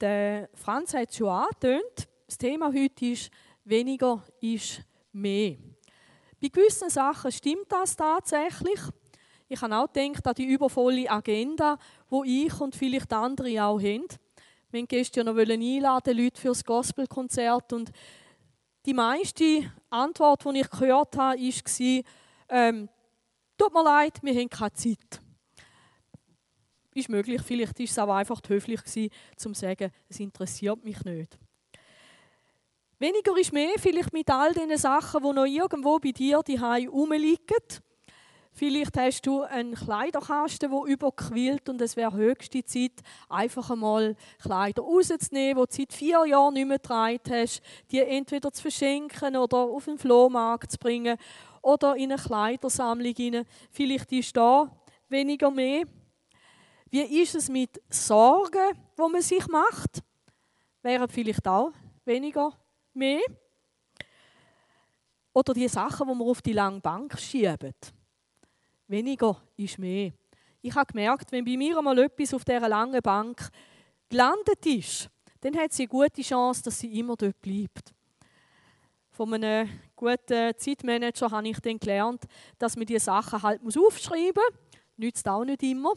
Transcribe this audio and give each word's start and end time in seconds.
Der 0.00 0.50
Franz 0.54 0.92
hat 0.92 1.10
es 1.10 1.16
schon 1.16 1.28
angetönt. 1.28 2.08
Das 2.26 2.36
Thema 2.36 2.66
heute 2.72 3.06
ist, 3.06 3.30
weniger 3.64 4.22
ist 4.40 4.82
mehr. 5.12 5.56
Bei 6.40 6.48
gewissen 6.48 6.90
Sachen 6.90 7.32
stimmt 7.32 7.70
das 7.70 7.96
tatsächlich. 7.96 8.80
Ich 9.48 9.60
habe 9.62 9.76
auch 9.76 9.90
gedacht 9.90 10.26
an 10.26 10.34
die 10.34 10.44
übervolle 10.44 11.10
Agenda, 11.10 11.78
wo 12.10 12.24
ich 12.24 12.60
und 12.60 12.76
vielleicht 12.76 13.12
andere 13.12 13.62
auch 13.64 13.80
haben. 13.80 14.06
Wir 14.70 14.80
wollten 14.80 14.88
gestern 14.88 15.26
noch 15.26 15.36
einladen, 15.36 16.16
Leute 16.16 16.40
für 16.40 16.48
das 16.48 16.64
Gospelkonzert. 16.64 17.72
Und 17.72 17.90
die 18.84 18.92
meiste 18.92 19.72
Antwort, 19.88 20.44
die 20.44 20.60
ich 20.60 20.70
gehört 20.70 21.16
habe, 21.16 21.40
war, 21.40 22.02
ähm, 22.50 22.88
tut 23.56 23.72
mir 23.72 23.84
leid, 23.84 24.18
wir 24.22 24.34
haben 24.34 24.50
keine 24.50 24.72
Zeit. 24.74 25.22
Ist 26.96 27.10
möglich, 27.10 27.42
vielleicht 27.42 27.78
war 27.78 27.84
es 27.84 27.98
aber 27.98 28.14
einfach 28.14 28.40
höflich 28.48 28.82
gewesen, 28.82 29.10
um 29.44 29.52
zu 29.52 29.60
sagen, 29.60 29.92
es 30.08 30.18
interessiert 30.18 30.82
mich 30.82 31.04
nicht. 31.04 31.38
Weniger 32.98 33.36
ist 33.36 33.52
mehr, 33.52 33.74
vielleicht 33.76 34.14
mit 34.14 34.30
all 34.30 34.54
den 34.54 34.74
Sachen, 34.78 35.22
die 35.22 35.32
noch 35.34 35.44
irgendwo 35.44 35.98
bei 35.98 36.12
dir 36.12 36.40
die 36.42 36.56
rumliegen. 36.56 37.66
Vielleicht 38.50 38.96
hast 38.96 39.26
du 39.26 39.42
einen 39.42 39.74
Kleiderkasten, 39.74 40.70
der 40.70 40.84
überquillt 40.90 41.68
und 41.68 41.82
es 41.82 41.96
wäre 41.96 42.14
höchste 42.14 42.64
Zeit, 42.64 43.02
einfach 43.28 43.68
einmal 43.68 44.16
Kleider 44.40 44.80
rauszunehmen, 44.80 45.62
die 45.62 45.76
du 45.76 45.82
seit 45.82 45.92
vier 45.92 46.24
Jahren 46.24 46.54
nicht 46.54 46.66
mehr 46.66 46.78
getragen 46.78 47.20
hast, 47.30 47.60
die 47.90 47.98
entweder 47.98 48.50
zu 48.50 48.62
verschenken 48.62 49.36
oder 49.36 49.58
auf 49.58 49.84
den 49.84 49.98
Flohmarkt 49.98 50.72
zu 50.72 50.78
bringen 50.78 51.18
oder 51.60 51.94
in 51.96 52.10
eine 52.10 52.22
Kleidersammlung 52.22 53.14
hinein. 53.14 53.44
Vielleicht 53.70 54.10
ist 54.12 54.34
da 54.34 54.74
weniger 55.10 55.50
mehr. 55.50 55.84
Wie 56.90 57.22
ist 57.22 57.34
es 57.34 57.48
mit 57.48 57.80
Sorgen, 57.90 58.78
wo 58.96 59.08
man 59.08 59.22
sich 59.22 59.46
macht? 59.48 60.02
Wären 60.82 61.08
vielleicht 61.08 61.46
auch 61.46 61.72
weniger 62.04 62.52
mehr. 62.94 63.20
Oder 65.32 65.52
die 65.52 65.68
Sachen, 65.68 66.08
die 66.08 66.14
man 66.14 66.28
auf 66.28 66.40
die 66.40 66.52
lange 66.52 66.80
Bank 66.80 67.18
schiebt. 67.18 67.92
Weniger 68.86 69.42
ist 69.56 69.78
mehr. 69.78 70.12
Ich 70.62 70.74
habe 70.74 70.92
gemerkt, 70.92 71.32
wenn 71.32 71.44
bei 71.44 71.56
mir 71.56 71.76
einmal 71.76 71.98
etwas 71.98 72.32
auf 72.32 72.44
dieser 72.44 72.68
langen 72.68 73.02
Bank 73.02 73.50
gelandet 74.08 74.64
ist, 74.64 75.10
dann 75.40 75.56
hat 75.56 75.72
sie 75.72 75.82
eine 75.82 75.88
gute 75.88 76.22
Chance, 76.22 76.62
dass 76.62 76.78
sie 76.78 76.98
immer 76.98 77.16
dort 77.16 77.40
bleibt. 77.40 77.92
Von 79.10 79.34
einem 79.34 79.68
guten 79.94 80.56
Zeitmanager 80.56 81.30
habe 81.30 81.48
ich 81.48 81.60
dann 81.60 81.78
gelernt, 81.78 82.24
dass 82.58 82.76
man 82.76 82.86
diese 82.86 83.04
Sachen 83.04 83.42
halt 83.42 83.60
aufschreiben 83.64 84.42
muss. 84.50 84.78
Nützt 84.96 85.28
auch 85.28 85.44
nicht 85.44 85.62
immer. 85.62 85.92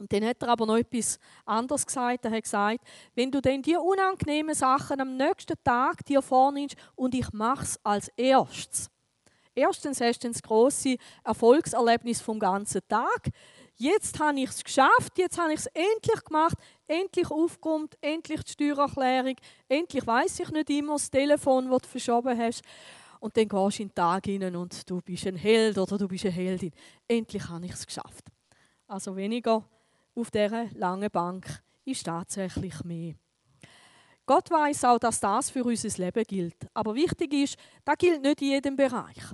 Und 0.00 0.10
dann 0.12 0.24
hat 0.24 0.42
er 0.42 0.48
aber 0.48 0.64
noch 0.64 0.78
etwas 0.78 1.18
anderes 1.44 1.86
gesagt. 1.86 2.24
Er 2.24 2.30
hat 2.30 2.42
gesagt, 2.42 2.80
wenn 3.14 3.30
du 3.30 3.42
denn 3.42 3.60
die 3.60 3.76
unangenehmen 3.76 4.54
Sachen 4.54 4.98
am 4.98 5.16
nächsten 5.16 5.56
Tag 5.62 6.04
dir 6.06 6.22
vornimmst 6.22 6.74
und 6.96 7.14
ich 7.14 7.30
mache 7.32 7.64
es 7.64 7.78
als 7.84 8.08
erstes, 8.16 8.90
Erstens 9.52 10.00
hast 10.00 10.22
du 10.22 10.28
das 10.28 10.42
grosse 10.42 10.96
Erfolgserlebnis 11.24 12.20
vom 12.20 12.38
ganzen 12.38 12.80
Tag. 12.88 13.30
Jetzt 13.76 14.18
habe 14.20 14.38
ich 14.38 14.48
es 14.48 14.62
geschafft, 14.62 15.18
jetzt 15.18 15.38
habe 15.38 15.52
ich 15.52 15.58
es 15.58 15.66
endlich 15.66 16.24
gemacht, 16.24 16.56
endlich 16.86 17.30
aufgeräumt, 17.30 17.98
endlich 18.00 18.42
die 18.44 18.52
Steuererklärung, 18.52 19.34
endlich 19.68 20.06
weiß 20.06 20.40
ich 20.40 20.50
nicht 20.50 20.70
immer 20.70 20.94
das 20.94 21.10
Telefon, 21.10 21.68
das 21.68 21.82
du 21.82 21.88
verschoben 21.88 22.38
hast. 22.38 22.62
Und 23.18 23.36
dann 23.36 23.48
gehst 23.48 23.78
du 23.78 23.82
in 23.82 23.88
den 23.88 23.94
Tag 23.94 24.24
hinein 24.24 24.56
und 24.56 24.88
du 24.88 25.00
bist 25.02 25.26
ein 25.26 25.36
Held 25.36 25.76
oder 25.76 25.98
du 25.98 26.06
bist 26.06 26.24
eine 26.24 26.32
Heldin. 26.32 26.72
Endlich 27.08 27.46
habe 27.48 27.66
ich 27.66 27.72
es 27.72 27.86
geschafft. 27.86 28.24
Also 28.86 29.14
weniger 29.16 29.64
auf 30.20 30.30
dieser 30.30 30.66
langen 30.74 31.10
Bank 31.10 31.62
ist 31.84 32.04
tatsächlich 32.04 32.84
mehr. 32.84 33.14
Gott 34.26 34.50
weiß 34.50 34.84
auch, 34.84 34.98
dass 34.98 35.18
das 35.18 35.50
für 35.50 35.64
unser 35.64 35.88
Leben 35.98 36.24
gilt. 36.24 36.56
Aber 36.74 36.94
wichtig 36.94 37.32
ist, 37.32 37.56
das 37.84 37.96
gilt 37.96 38.22
nicht 38.22 38.42
in 38.42 38.48
jedem 38.48 38.76
Bereich. 38.76 39.24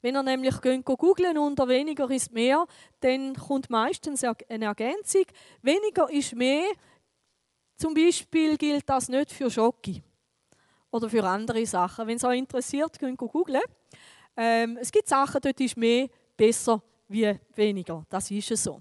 Wenn 0.00 0.16
ihr 0.16 0.22
nämlich 0.22 0.54
googelt 0.84 1.36
unter 1.36 1.68
weniger 1.68 2.10
ist 2.10 2.32
mehr, 2.32 2.64
dann 3.00 3.34
kommt 3.34 3.68
meistens 3.68 4.24
eine 4.24 4.64
Ergänzung. 4.64 5.24
Weniger 5.60 6.10
ist 6.10 6.34
mehr. 6.34 6.64
Zum 7.76 7.94
Beispiel 7.94 8.56
gilt 8.56 8.88
das 8.88 9.08
nicht 9.08 9.32
für 9.32 9.50
Schoki 9.50 10.02
oder 10.90 11.08
für 11.08 11.24
andere 11.24 11.66
Sachen. 11.66 12.06
Wenn 12.06 12.16
es 12.16 12.24
euch 12.24 12.38
interessiert, 12.38 12.98
könnt 12.98 13.20
ihr 13.20 13.28
googeln. 13.28 13.62
Ähm, 14.36 14.78
es 14.80 14.90
gibt 14.90 15.08
Sachen, 15.08 15.40
dort 15.40 15.60
ist 15.60 15.76
mehr 15.76 16.08
besser 16.36 16.82
wie 17.08 17.38
weniger. 17.54 18.04
Das 18.08 18.30
ist 18.30 18.50
es 18.50 18.64
so. 18.64 18.80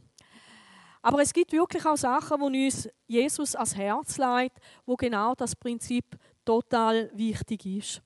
Aber 1.01 1.21
es 1.21 1.33
gibt 1.33 1.51
wirklich 1.51 1.85
auch 1.85 1.97
Sachen, 1.97 2.39
wo 2.39 2.45
uns 2.45 2.87
Jesus 3.07 3.55
ans 3.55 3.75
Herz 3.75 4.17
legt, 4.17 4.57
wo 4.85 4.95
genau 4.95 5.33
das 5.33 5.55
Prinzip 5.55 6.05
total 6.45 7.09
wichtig 7.13 7.65
ist. 7.65 8.01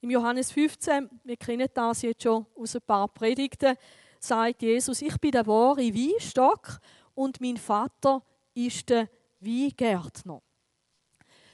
Im 0.00 0.10
Johannes 0.10 0.50
15, 0.52 1.08
wir 1.24 1.36
kennen 1.36 1.68
das 1.72 2.02
jetzt 2.02 2.22
schon 2.22 2.46
aus 2.56 2.74
ein 2.74 2.82
paar 2.82 3.08
Predigten, 3.08 3.76
sagt 4.18 4.62
Jesus, 4.62 5.02
ich 5.02 5.16
bin 5.18 5.30
der 5.30 5.46
wahre 5.46 5.82
Weinstock 5.82 6.80
und 7.14 7.40
mein 7.40 7.56
Vater 7.56 8.22
ist 8.54 8.88
der 8.88 9.08
Weingärtner. 9.40 10.42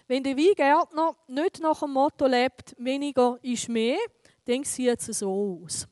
Wenn 0.08 0.22
der 0.22 0.36
Weingärtner 0.36 1.16
nicht 1.28 1.60
nach 1.60 1.80
dem 1.80 1.92
Motto 1.92 2.26
lebt, 2.26 2.74
weniger 2.78 3.38
ist 3.42 3.68
mehr, 3.68 3.98
dann 4.46 4.64
sieht 4.64 5.08
es 5.08 5.18
so 5.18 5.62
aus. 5.64 5.86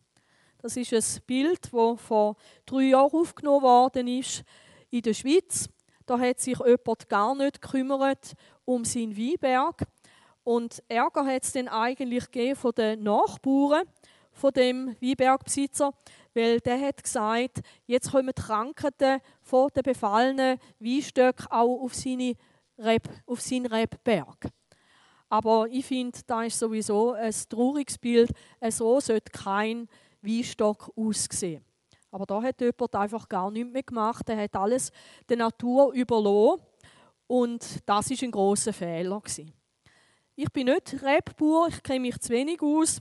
Das 0.58 0.76
ist 0.76 0.92
ein 0.92 1.22
Bild, 1.26 1.72
das 1.72 2.00
vor 2.00 2.36
drei 2.66 2.82
Jahren 2.82 3.12
aufgenommen 3.12 3.62
worden 3.62 4.08
ist 4.08 4.44
in 4.90 5.02
der 5.02 5.14
Schweiz. 5.14 5.68
Da 6.06 6.18
hat 6.18 6.40
sich 6.40 6.58
jemand 6.58 7.08
gar 7.08 7.34
nicht 7.34 7.62
gekümmert 7.62 8.34
um 8.64 8.84
seinen 8.84 9.16
Weinberg. 9.16 9.84
Und 10.44 10.82
Ärger 10.88 11.24
hat 11.26 11.44
es 11.44 11.52
dann 11.52 11.68
eigentlich 11.68 12.56
von 12.56 12.72
den 12.72 13.02
Nachbarn 13.02 13.84
von 14.32 14.52
dem 14.52 14.96
Weinbergbesitzer, 15.00 15.92
weil 16.34 16.60
der 16.60 16.80
hat 16.80 17.02
gesagt, 17.02 17.60
jetzt 17.86 18.12
kommen 18.12 18.32
die 18.36 18.42
Krankheiten 18.42 19.20
von 19.42 19.68
den 19.74 19.82
befallenen 19.82 20.58
Weinstöcken 20.78 21.46
auch 21.50 21.82
auf, 21.82 21.94
seine 21.94 22.34
Reb, 22.78 23.08
auf 23.26 23.40
seinen 23.40 23.66
Rebberg. 23.66 24.48
Aber 25.28 25.68
ich 25.70 25.86
finde, 25.86 26.18
da 26.26 26.42
ist 26.42 26.58
sowieso 26.58 27.12
ein 27.12 27.34
trauriges 27.48 27.98
Bild. 27.98 28.30
So 28.70 28.98
sollte 28.98 29.30
kein 29.30 29.88
Weinstock 30.22 30.90
aussehen. 30.96 31.64
Aber 32.10 32.26
da 32.26 32.42
hat 32.42 32.60
jemand 32.60 32.94
einfach 32.94 33.28
gar 33.28 33.50
nichts 33.50 33.72
mehr 33.72 33.82
gemacht. 33.82 34.28
Er 34.28 34.42
hat 34.42 34.56
alles 34.56 34.90
der 35.28 35.36
Natur 35.36 35.92
überlassen. 35.92 36.62
Und 37.26 37.78
das 37.86 38.10
ist 38.10 38.22
ein 38.22 38.32
großer 38.32 38.72
Fehler. 38.72 39.22
Ich 40.34 40.50
bin 40.52 40.66
nicht 40.66 41.02
Rebbauer, 41.02 41.68
ich 41.68 41.82
kenne 41.82 42.00
mich 42.00 42.18
zu 42.18 42.30
wenig 42.30 42.60
aus. 42.60 43.00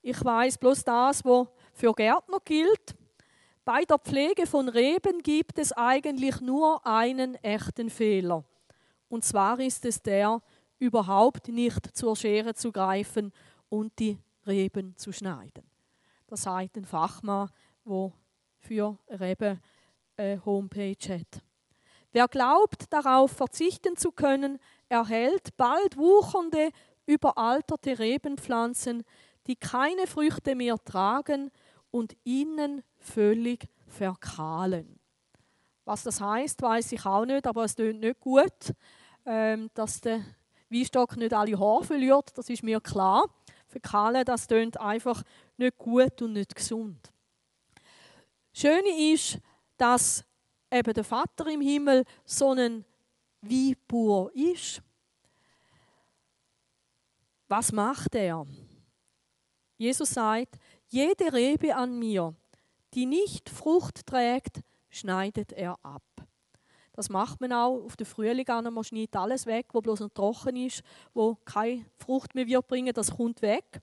Ich 0.00 0.24
weiß 0.24 0.58
bloß 0.58 0.84
das, 0.84 1.24
was 1.24 1.48
für 1.72 1.92
Gärtner 1.92 2.38
gilt. 2.44 2.96
Bei 3.64 3.84
der 3.84 3.98
Pflege 3.98 4.46
von 4.46 4.70
Reben 4.70 5.22
gibt 5.22 5.58
es 5.58 5.72
eigentlich 5.72 6.40
nur 6.40 6.86
einen 6.86 7.34
echten 7.36 7.90
Fehler. 7.90 8.44
Und 9.10 9.24
zwar 9.24 9.60
ist 9.60 9.84
es 9.84 10.00
der, 10.00 10.40
überhaupt 10.78 11.48
nicht 11.48 11.96
zur 11.96 12.16
Schere 12.16 12.54
zu 12.54 12.72
greifen 12.72 13.32
und 13.68 13.98
die 13.98 14.18
Reben 14.46 14.96
zu 14.96 15.12
schneiden. 15.12 15.64
Das 16.26 16.42
sagt 16.42 16.76
ein 16.76 16.84
Fachmann, 16.84 17.50
der 17.84 18.12
für 18.60 18.98
Reben 19.08 19.60
eine 20.16 20.44
Homepage 20.44 20.96
hat. 21.08 21.42
Wer 22.12 22.28
glaubt, 22.28 22.92
darauf 22.92 23.32
verzichten 23.32 23.96
zu 23.96 24.12
können, 24.12 24.58
erhält 24.88 25.56
bald 25.56 25.96
wuchernde, 25.96 26.70
überalterte 27.06 27.98
Rebenpflanzen, 27.98 29.04
die 29.46 29.56
keine 29.56 30.06
Früchte 30.06 30.54
mehr 30.54 30.76
tragen 30.84 31.50
und 31.90 32.16
innen 32.24 32.82
völlig 32.98 33.68
verkahlen. 33.86 34.98
Was 35.84 36.02
das 36.02 36.20
heißt, 36.20 36.60
weiß 36.60 36.92
ich 36.92 37.06
auch 37.06 37.24
nicht, 37.24 37.46
aber 37.46 37.64
es 37.64 37.74
tönt 37.74 38.00
nicht 38.00 38.20
gut, 38.20 38.74
ähm, 39.24 39.70
dass 39.74 40.00
der 40.00 40.22
Weinstock 40.70 41.16
nicht 41.16 41.32
alle 41.32 41.58
Haare 41.58 41.84
verliert, 41.84 42.36
das 42.36 42.50
ist 42.50 42.62
mir 42.62 42.80
klar. 42.80 43.24
Verkahlen, 43.68 44.24
das 44.24 44.46
tönt 44.46 44.78
einfach 44.78 45.22
nicht 45.56 45.78
gut 45.78 46.20
und 46.20 46.34
nicht 46.34 46.54
gesund. 46.54 47.12
Schöne 48.60 49.12
ist, 49.12 49.38
dass 49.76 50.24
eben 50.68 50.92
der 50.92 51.04
Vater 51.04 51.46
im 51.46 51.60
Himmel 51.60 52.04
so 52.24 52.50
ein 52.50 52.84
Weinbauer 53.40 54.32
ist. 54.34 54.82
Was 57.46 57.70
macht 57.70 58.16
er? 58.16 58.44
Jesus 59.76 60.10
sagt, 60.10 60.56
jede 60.88 61.32
Rebe 61.32 61.76
an 61.76 62.00
mir, 62.00 62.34
die 62.94 63.06
nicht 63.06 63.48
Frucht 63.48 64.04
trägt, 64.04 64.62
schneidet 64.90 65.52
er 65.52 65.78
ab. 65.84 66.02
Das 66.94 67.08
macht 67.10 67.40
man 67.40 67.52
auch 67.52 67.84
auf 67.84 67.94
den 67.94 68.06
Frühling 68.06 68.48
an. 68.48 68.74
Man 68.74 68.82
schneidet 68.82 69.14
alles 69.14 69.46
weg, 69.46 69.66
wo 69.72 69.80
bloß 69.80 70.00
noch 70.00 70.08
trocken 70.08 70.56
ist, 70.56 70.82
wo 71.14 71.36
keine 71.44 71.86
Frucht 71.96 72.34
mehr 72.34 72.48
wird 72.48 72.66
bringen, 72.66 72.92
das 72.92 73.12
kommt 73.12 73.40
weg. 73.40 73.80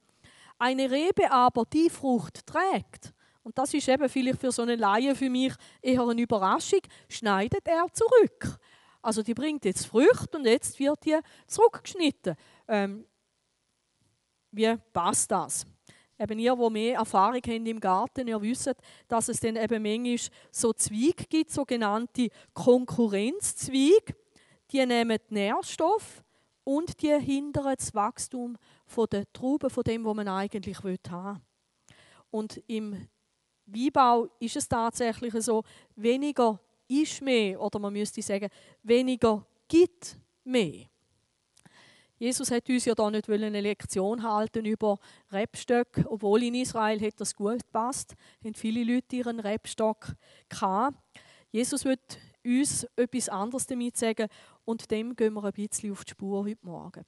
Eine 0.59 0.91
Rebe 0.91 1.31
aber, 1.31 1.63
die 1.63 1.89
Frucht 1.89 2.45
trägt, 2.45 3.13
und 3.45 3.55
das 3.59 3.75
ist 3.75 3.87
eben 3.87 4.09
vielleicht 4.09 4.41
für 4.41 4.51
so 4.51 4.63
eine 4.63 4.75
Laie 4.75 5.15
für 5.15 5.29
mich 5.29 5.53
eher 5.79 6.01
eine 6.01 6.19
Überraschung, 6.19 6.79
schneidet 7.07 7.65
er 7.67 7.85
zurück. 7.93 8.57
Also 9.03 9.21
die 9.21 9.35
bringt 9.35 9.65
jetzt 9.65 9.85
Früchte 9.85 10.39
und 10.39 10.45
jetzt 10.47 10.79
wird 10.79 11.05
die 11.05 11.19
zurückgeschnitten. 11.45 12.35
Ähm, 12.67 13.05
wie 14.49 14.75
passt 14.91 15.29
das? 15.29 15.63
Eben 16.17 16.39
ihr, 16.39 16.57
wo 16.57 16.71
mehr 16.71 16.97
Erfahrung 16.97 17.35
habt 17.35 17.47
im 17.47 17.79
Garten, 17.79 18.27
ihr 18.27 18.41
wisst, 18.41 18.73
dass 19.07 19.29
es 19.29 19.41
dann 19.41 19.57
eben 19.57 19.83
manchmal 19.83 20.17
so 20.51 20.73
Zweige 20.73 21.25
gibt, 21.29 21.51
sogenannte 21.51 22.29
Konkurrenzzweige. 22.51 24.15
Die 24.71 24.83
nehmen 24.87 25.19
Nährstoff 25.29 26.23
und 26.63 26.99
die 26.99 27.13
hindern 27.13 27.75
das 27.77 27.93
Wachstum 27.93 28.57
der 29.11 29.31
Trauben, 29.31 29.69
von 29.69 29.83
dem, 29.83 30.03
was 30.03 30.15
man 30.15 30.29
eigentlich 30.29 30.79
haben 30.79 31.35
will. 31.35 31.41
Und 32.31 32.57
im 32.65 33.07
Weinbau 33.65 34.29
ist 34.39 34.55
es 34.55 34.67
tatsächlich 34.67 35.33
so, 35.43 35.63
weniger 35.95 36.59
ist 36.87 37.21
mehr, 37.21 37.59
oder 37.59 37.79
man 37.79 37.93
müsste 37.93 38.21
sagen, 38.21 38.49
weniger 38.83 39.45
gibt 39.67 40.17
mehr. 40.43 40.85
Jesus 42.17 42.49
hat 42.49 42.69
uns 42.69 42.85
ja 42.85 42.95
da 42.95 43.11
nicht 43.11 43.29
eine 43.29 43.59
Lektion 43.59 44.23
halten 44.23 44.65
über 44.65 44.99
Rebstöcke, 45.31 46.05
obwohl 46.09 46.43
in 46.43 46.55
Israel 46.55 47.01
hat 47.01 47.19
das 47.19 47.35
gut 47.35 47.59
gepasst, 47.59 48.15
haben 48.43 48.53
viele 48.53 48.83
Leute 48.83 49.17
ihren 49.17 49.39
Rebstock 49.39 50.13
gehabt. 50.47 50.97
Jesus 51.51 51.83
wird 51.83 52.17
uns 52.45 52.87
etwas 52.95 53.27
anderes 53.27 53.65
damit 53.65 53.97
sagen 53.97 54.29
und 54.63 54.89
dem 54.91 55.15
gehen 55.15 55.33
wir 55.33 55.43
ein 55.43 55.51
bisschen 55.51 55.91
auf 55.91 56.05
die 56.05 56.11
Spur 56.11 56.45
heute 56.45 56.65
Morgen. 56.65 57.03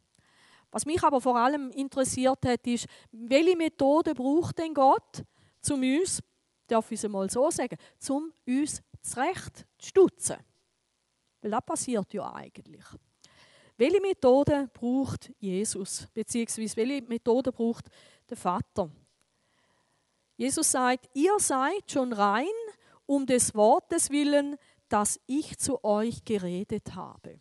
Was 0.72 0.86
mich 0.86 1.02
aber 1.02 1.22
vor 1.22 1.38
allem 1.38 1.72
interessiert 1.72 2.46
hat, 2.46 2.68
ist, 2.68 2.88
welche 3.12 3.56
Methode 3.56 4.14
braucht 4.14 4.58
denn 4.58 4.74
Gott, 4.74 5.24
um 5.70 5.82
uns, 5.82 6.22
darf 6.68 6.92
ich 6.92 7.04
es 7.04 7.10
mal 7.10 7.30
so 7.30 7.50
sagen, 7.50 7.78
um 8.10 8.32
uns 8.46 8.82
zurecht 9.02 9.66
zu 9.78 9.88
stutzen? 9.88 10.38
Weil 11.42 11.52
das 11.52 11.66
passiert 11.66 12.14
ja 12.14 12.34
eigentlich. 12.34 12.84
Welche 13.78 14.02
Methode 14.02 14.70
braucht 14.74 15.32
Jesus? 15.40 16.08
Beziehungsweise 16.14 16.76
welche 16.78 17.04
Methode 17.04 17.52
braucht 17.52 17.86
der 18.30 18.38
Vater? 18.38 18.90
Jesus 20.36 20.72
sagt, 20.72 21.10
ihr 21.14 21.40
seid 21.40 21.92
schon 21.92 22.14
rein 22.14 22.48
um 23.08 23.26
des 23.26 23.56
Wortes 23.56 24.12
willen, 24.12 24.58
das 24.90 25.20
ich 25.26 25.58
zu 25.58 25.84
euch 25.84 26.24
geredet 26.24 26.94
habe. 26.94 27.40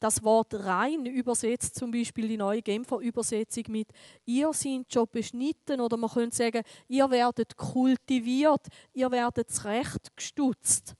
Das 0.00 0.22
Wort 0.24 0.54
rein 0.54 1.06
übersetzt 1.06 1.76
zum 1.76 1.90
Beispiel 1.90 2.26
die 2.26 2.36
neue 2.38 2.62
Genfer 2.62 2.98
Übersetzung 2.98 3.64
mit 3.68 3.88
ihr 4.24 4.52
seid 4.52 4.92
schon 4.92 5.06
beschnitten 5.12 5.80
oder 5.80 5.96
man 5.96 6.10
könnte 6.10 6.36
sagen, 6.36 6.62
ihr 6.88 7.08
werdet 7.10 7.56
kultiviert, 7.56 8.66
ihr 8.94 9.10
werdet 9.10 9.50
zurechtgestutzt 9.50 10.96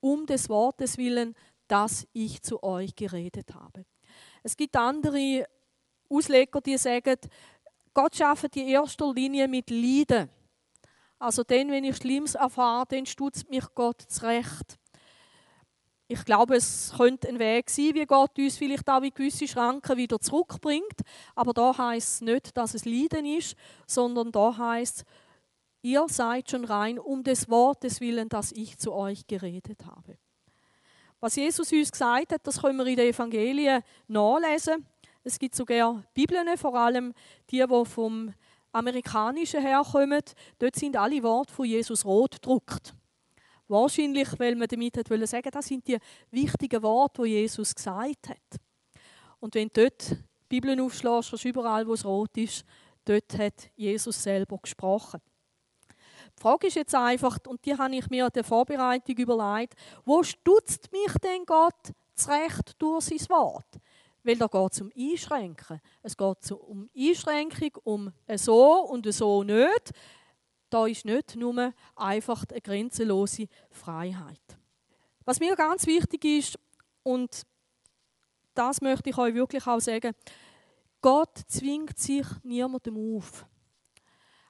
um 0.00 0.26
des 0.26 0.48
Wortes 0.48 0.98
willen, 0.98 1.34
dass 1.68 2.06
ich 2.12 2.42
zu 2.42 2.62
euch 2.62 2.96
geredet 2.96 3.54
habe. 3.54 3.84
Es 4.42 4.56
gibt 4.56 4.76
andere 4.76 5.46
Ausleger, 6.08 6.60
die 6.60 6.78
sagen, 6.78 7.16
Gott 7.94 8.16
schafft 8.16 8.54
die 8.54 8.70
erster 8.70 9.12
Linie 9.12 9.46
mit 9.46 9.70
Leiden. 9.70 10.30
Also 11.18 11.44
dann, 11.44 11.70
wenn 11.70 11.84
ich 11.84 11.96
Schlimmes 11.96 12.34
erfahre, 12.34 12.86
dann 12.88 13.06
stutzt 13.06 13.48
mich 13.50 13.64
Gott 13.74 14.00
zurecht. 14.00 14.79
Ich 16.12 16.24
glaube, 16.24 16.56
es 16.56 16.92
könnte 16.96 17.28
ein 17.28 17.38
Weg 17.38 17.70
sein, 17.70 17.94
wie 17.94 18.04
Gott 18.04 18.36
uns 18.36 18.58
vielleicht 18.58 18.90
auch 18.90 19.00
wie 19.00 19.12
gewisse 19.12 19.46
Schranken 19.46 19.96
wieder 19.96 20.18
zurückbringt. 20.18 21.02
Aber 21.36 21.52
da 21.52 21.78
heißt 21.78 22.14
es 22.14 22.20
nicht, 22.20 22.56
dass 22.56 22.74
es 22.74 22.84
Leiden 22.84 23.24
ist, 23.24 23.54
sondern 23.86 24.32
da 24.32 24.56
heißt 24.56 24.98
es, 24.98 25.04
ihr 25.82 26.04
seid 26.08 26.50
schon 26.50 26.64
rein 26.64 26.98
um 26.98 27.22
des 27.22 27.48
Wortes 27.48 28.00
willen, 28.00 28.28
das 28.28 28.50
ich 28.50 28.76
zu 28.76 28.92
euch 28.92 29.24
geredet 29.28 29.86
habe. 29.86 30.18
Was 31.20 31.36
Jesus 31.36 31.70
uns 31.70 31.92
gesagt 31.92 32.32
hat, 32.32 32.44
das 32.44 32.60
können 32.60 32.78
wir 32.78 32.86
in 32.86 32.96
den 32.96 33.10
Evangelien 33.10 33.84
nachlesen. 34.08 34.84
Es 35.22 35.38
gibt 35.38 35.54
sogar 35.54 36.02
Bibeln, 36.12 36.58
vor 36.58 36.74
allem 36.74 37.14
die, 37.50 37.64
die 37.64 37.84
vom 37.84 38.34
Amerikanischen 38.72 39.62
herkommen. 39.62 40.22
Dort 40.58 40.74
sind 40.74 40.96
alle 40.96 41.22
Worte 41.22 41.54
von 41.54 41.66
Jesus 41.66 42.04
rot 42.04 42.42
gedruckt. 42.42 42.94
Wahrscheinlich, 43.70 44.28
weil 44.40 44.56
man 44.56 44.66
damit 44.66 44.96
wollte 45.08 45.28
sagen, 45.28 45.48
das 45.52 45.66
sind 45.66 45.86
die 45.86 45.96
wichtigen 46.32 46.82
Worte, 46.82 47.22
die 47.22 47.28
Jesus 47.30 47.72
gesagt 47.72 48.28
hat. 48.28 48.60
Und 49.38 49.54
wenn 49.54 49.68
du 49.68 49.82
dort 49.82 50.10
die 50.10 50.16
Bibel 50.48 50.80
aufschlägst, 50.80 51.44
überall, 51.44 51.86
wo 51.86 51.94
es 51.94 52.04
rot 52.04 52.36
ist, 52.36 52.64
dort 53.04 53.38
hat 53.38 53.70
Jesus 53.76 54.20
selber 54.20 54.58
gesprochen. 54.58 55.20
Die 56.36 56.42
Frage 56.42 56.66
ist 56.66 56.74
jetzt 56.74 56.96
einfach, 56.96 57.38
und 57.46 57.64
die 57.64 57.78
habe 57.78 57.94
ich 57.94 58.10
mir 58.10 58.24
an 58.24 58.32
der 58.34 58.42
Vorbereitung 58.42 59.16
überlegt, 59.16 59.74
wo 60.04 60.20
stutzt 60.24 60.90
mich 60.90 61.12
denn 61.22 61.46
Gott 61.46 61.92
zurecht 62.16 62.74
durch 62.76 63.04
sein 63.04 63.28
Wort? 63.28 63.78
Weil 64.24 64.36
da 64.36 64.48
geht 64.48 64.72
es 64.72 64.80
um 64.80 64.90
Einschränken. 64.98 65.80
Es 66.02 66.16
geht 66.16 66.50
um 66.50 66.90
Einschränkung, 66.96 67.70
um 67.84 68.12
so 68.34 68.80
und 68.86 69.06
so 69.14 69.44
nicht. 69.44 69.92
Da 70.70 70.86
ist 70.86 71.04
nicht 71.04 71.36
nur 71.36 71.72
einfach 71.96 72.44
eine 72.48 72.60
grenzenlose 72.60 73.48
Freiheit. 73.70 74.40
Was 75.24 75.40
mir 75.40 75.54
ganz 75.56 75.86
wichtig 75.86 76.24
ist, 76.24 76.58
und 77.02 77.42
das 78.54 78.80
möchte 78.80 79.10
ich 79.10 79.18
euch 79.18 79.34
wirklich 79.34 79.66
auch 79.66 79.80
sagen, 79.80 80.14
Gott 81.00 81.38
zwingt 81.46 81.98
sich 81.98 82.26
niemandem 82.42 83.16
auf. 83.16 83.46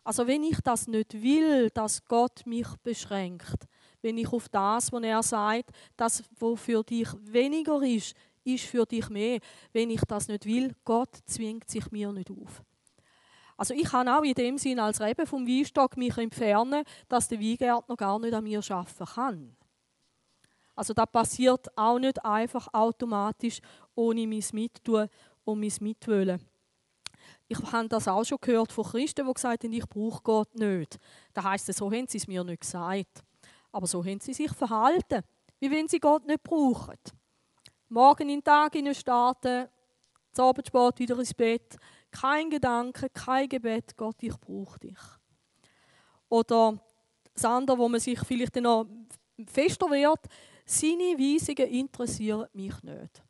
Also 0.03 0.27
wenn 0.27 0.43
ich 0.43 0.61
das 0.63 0.87
nicht 0.87 1.23
will, 1.23 1.71
dass 1.71 2.05
Gott 2.05 2.45
mich 2.45 2.67
beschränkt, 2.83 3.67
wenn 4.03 4.19
ich 4.19 4.33
auf 4.33 4.49
das, 4.49 4.91
was 4.93 5.03
er 5.03 5.23
sagt, 5.23 5.71
das, 5.97 6.23
was 6.39 6.61
für 6.61 6.83
dich 6.83 7.09
weniger 7.21 7.83
ist, 7.83 8.15
ist 8.45 8.65
für 8.65 8.87
dich 8.87 9.09
mehr. 9.11 9.39
Wenn 9.73 9.91
ich 9.91 10.01
das 10.09 10.29
nicht 10.29 10.47
will, 10.47 10.75
Gott 10.85 11.15
zwingt 11.27 11.69
sich 11.69 11.91
mir 11.91 12.11
nicht 12.13 12.31
auf. 12.31 12.63
Also 13.61 13.75
ich 13.75 13.85
kann 13.85 14.09
auch 14.09 14.23
in 14.23 14.33
dem 14.33 14.57
Sinn 14.57 14.79
als 14.81 15.03
Rebe 15.03 15.27
vom 15.27 15.47
Weinstock 15.47 15.95
mich 15.99 16.17
entfernen, 16.17 16.83
dass 17.11 17.29
der 17.29 17.39
Weingärtner 17.39 17.95
gar 17.95 18.19
nicht 18.19 18.33
an 18.33 18.43
mir 18.43 18.63
arbeiten 18.67 19.05
kann. 19.05 19.57
Also 20.75 20.95
das 20.95 21.11
passiert 21.13 21.67
auch 21.77 21.99
nicht 21.99 22.25
einfach 22.25 22.73
automatisch 22.73 23.61
ohne 23.95 24.27
mein 24.27 24.43
Mittun 24.53 25.11
und 25.45 25.61
mein 25.61 25.73
Mitwollen. 25.79 26.41
Ich 27.49 27.59
habe 27.71 27.87
das 27.87 28.09
auch 28.09 28.25
schon 28.25 28.39
gehört 28.41 28.73
von 28.73 28.85
Christen, 28.85 29.27
die 29.27 29.35
gesagt 29.35 29.63
haben, 29.63 29.73
ich 29.75 29.87
brauche 29.91 30.23
Gott 30.23 30.55
nicht. 30.55 30.99
Da 31.35 31.45
heißt 31.45 31.69
es, 31.69 31.77
so 31.77 31.93
haben 31.93 32.09
sie 32.09 32.17
es 32.17 32.27
mir 32.27 32.43
nicht 32.43 32.63
gesagt. 32.63 33.23
Aber 33.73 33.87
so 33.87 34.03
haben 34.03 34.21
sie 34.21 34.33
sich 34.33 34.53
verhalten, 34.53 35.21
wie 35.59 35.71
wenn 35.71 35.87
sie 35.87 36.01
Gott 36.01 36.27
nicht 36.27 36.43
brauchen. 36.43 36.97
Morgen 37.91 38.23
in 38.23 38.41
den 38.41 38.43
Tag 38.45 38.73
starten, 38.97 39.69
zum 40.33 40.45
Abend 40.47 40.67
spät 40.67 40.99
wieder 40.99 41.19
ins 41.19 41.35
Bett, 41.35 41.77
kein 42.11 42.51
Gedanke, 42.51 43.09
kein 43.11 43.49
Gebet, 43.49 43.97
Gott, 43.97 44.17
ich 44.21 44.37
brauche 44.39 44.79
dich. 44.79 44.99
Oder 46.29 46.79
das 47.35 47.45
andere, 47.45 47.79
wo 47.79 47.89
man 47.89 48.01
sich 48.01 48.19
vielleicht 48.21 48.57
noch 48.57 48.87
fester 49.47 49.91
wird, 49.91 50.21
seine 50.65 51.19
Weisungen 51.19 51.73
interessieren 51.73 52.47
mich 52.53 52.83
nicht. 52.83 53.23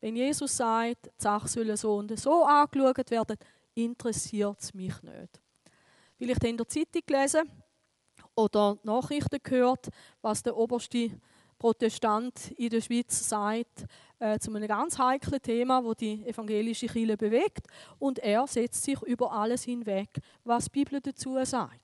Wenn 0.00 0.16
Jesus 0.16 0.56
sagt, 0.56 1.06
die 1.06 1.22
Sachen 1.22 1.48
sollen 1.48 1.76
so 1.76 1.96
und 1.96 2.18
so 2.18 2.44
angeschaut 2.44 3.10
werden, 3.10 3.36
interessiert 3.74 4.60
es 4.60 4.74
mich 4.74 5.00
nicht. 5.02 5.40
Vielleicht 6.16 6.44
in 6.44 6.56
der 6.56 6.68
Zeitung 6.68 7.02
gelesen 7.06 7.50
oder 8.34 8.78
Nachrichten 8.82 9.38
gehört, 9.42 9.88
was 10.20 10.42
der 10.42 10.56
oberste 10.56 11.10
Protestant 11.58 12.50
in 12.56 12.70
der 12.70 12.80
Schweiz 12.80 13.28
sagt, 13.28 13.84
äh, 14.22 14.38
zu 14.38 14.54
einem 14.54 14.68
ganz 14.68 14.96
heiklen 14.98 15.42
Thema, 15.42 15.82
wo 15.82 15.94
die 15.94 16.24
evangelische 16.24 16.86
Kirche 16.86 17.16
bewegt. 17.16 17.66
Und 17.98 18.20
er 18.20 18.46
setzt 18.46 18.84
sich 18.84 19.00
über 19.02 19.32
alles 19.32 19.64
hinweg, 19.64 20.10
was 20.44 20.66
die 20.66 20.70
Bibel 20.70 21.00
dazu 21.00 21.36
sagt. 21.44 21.80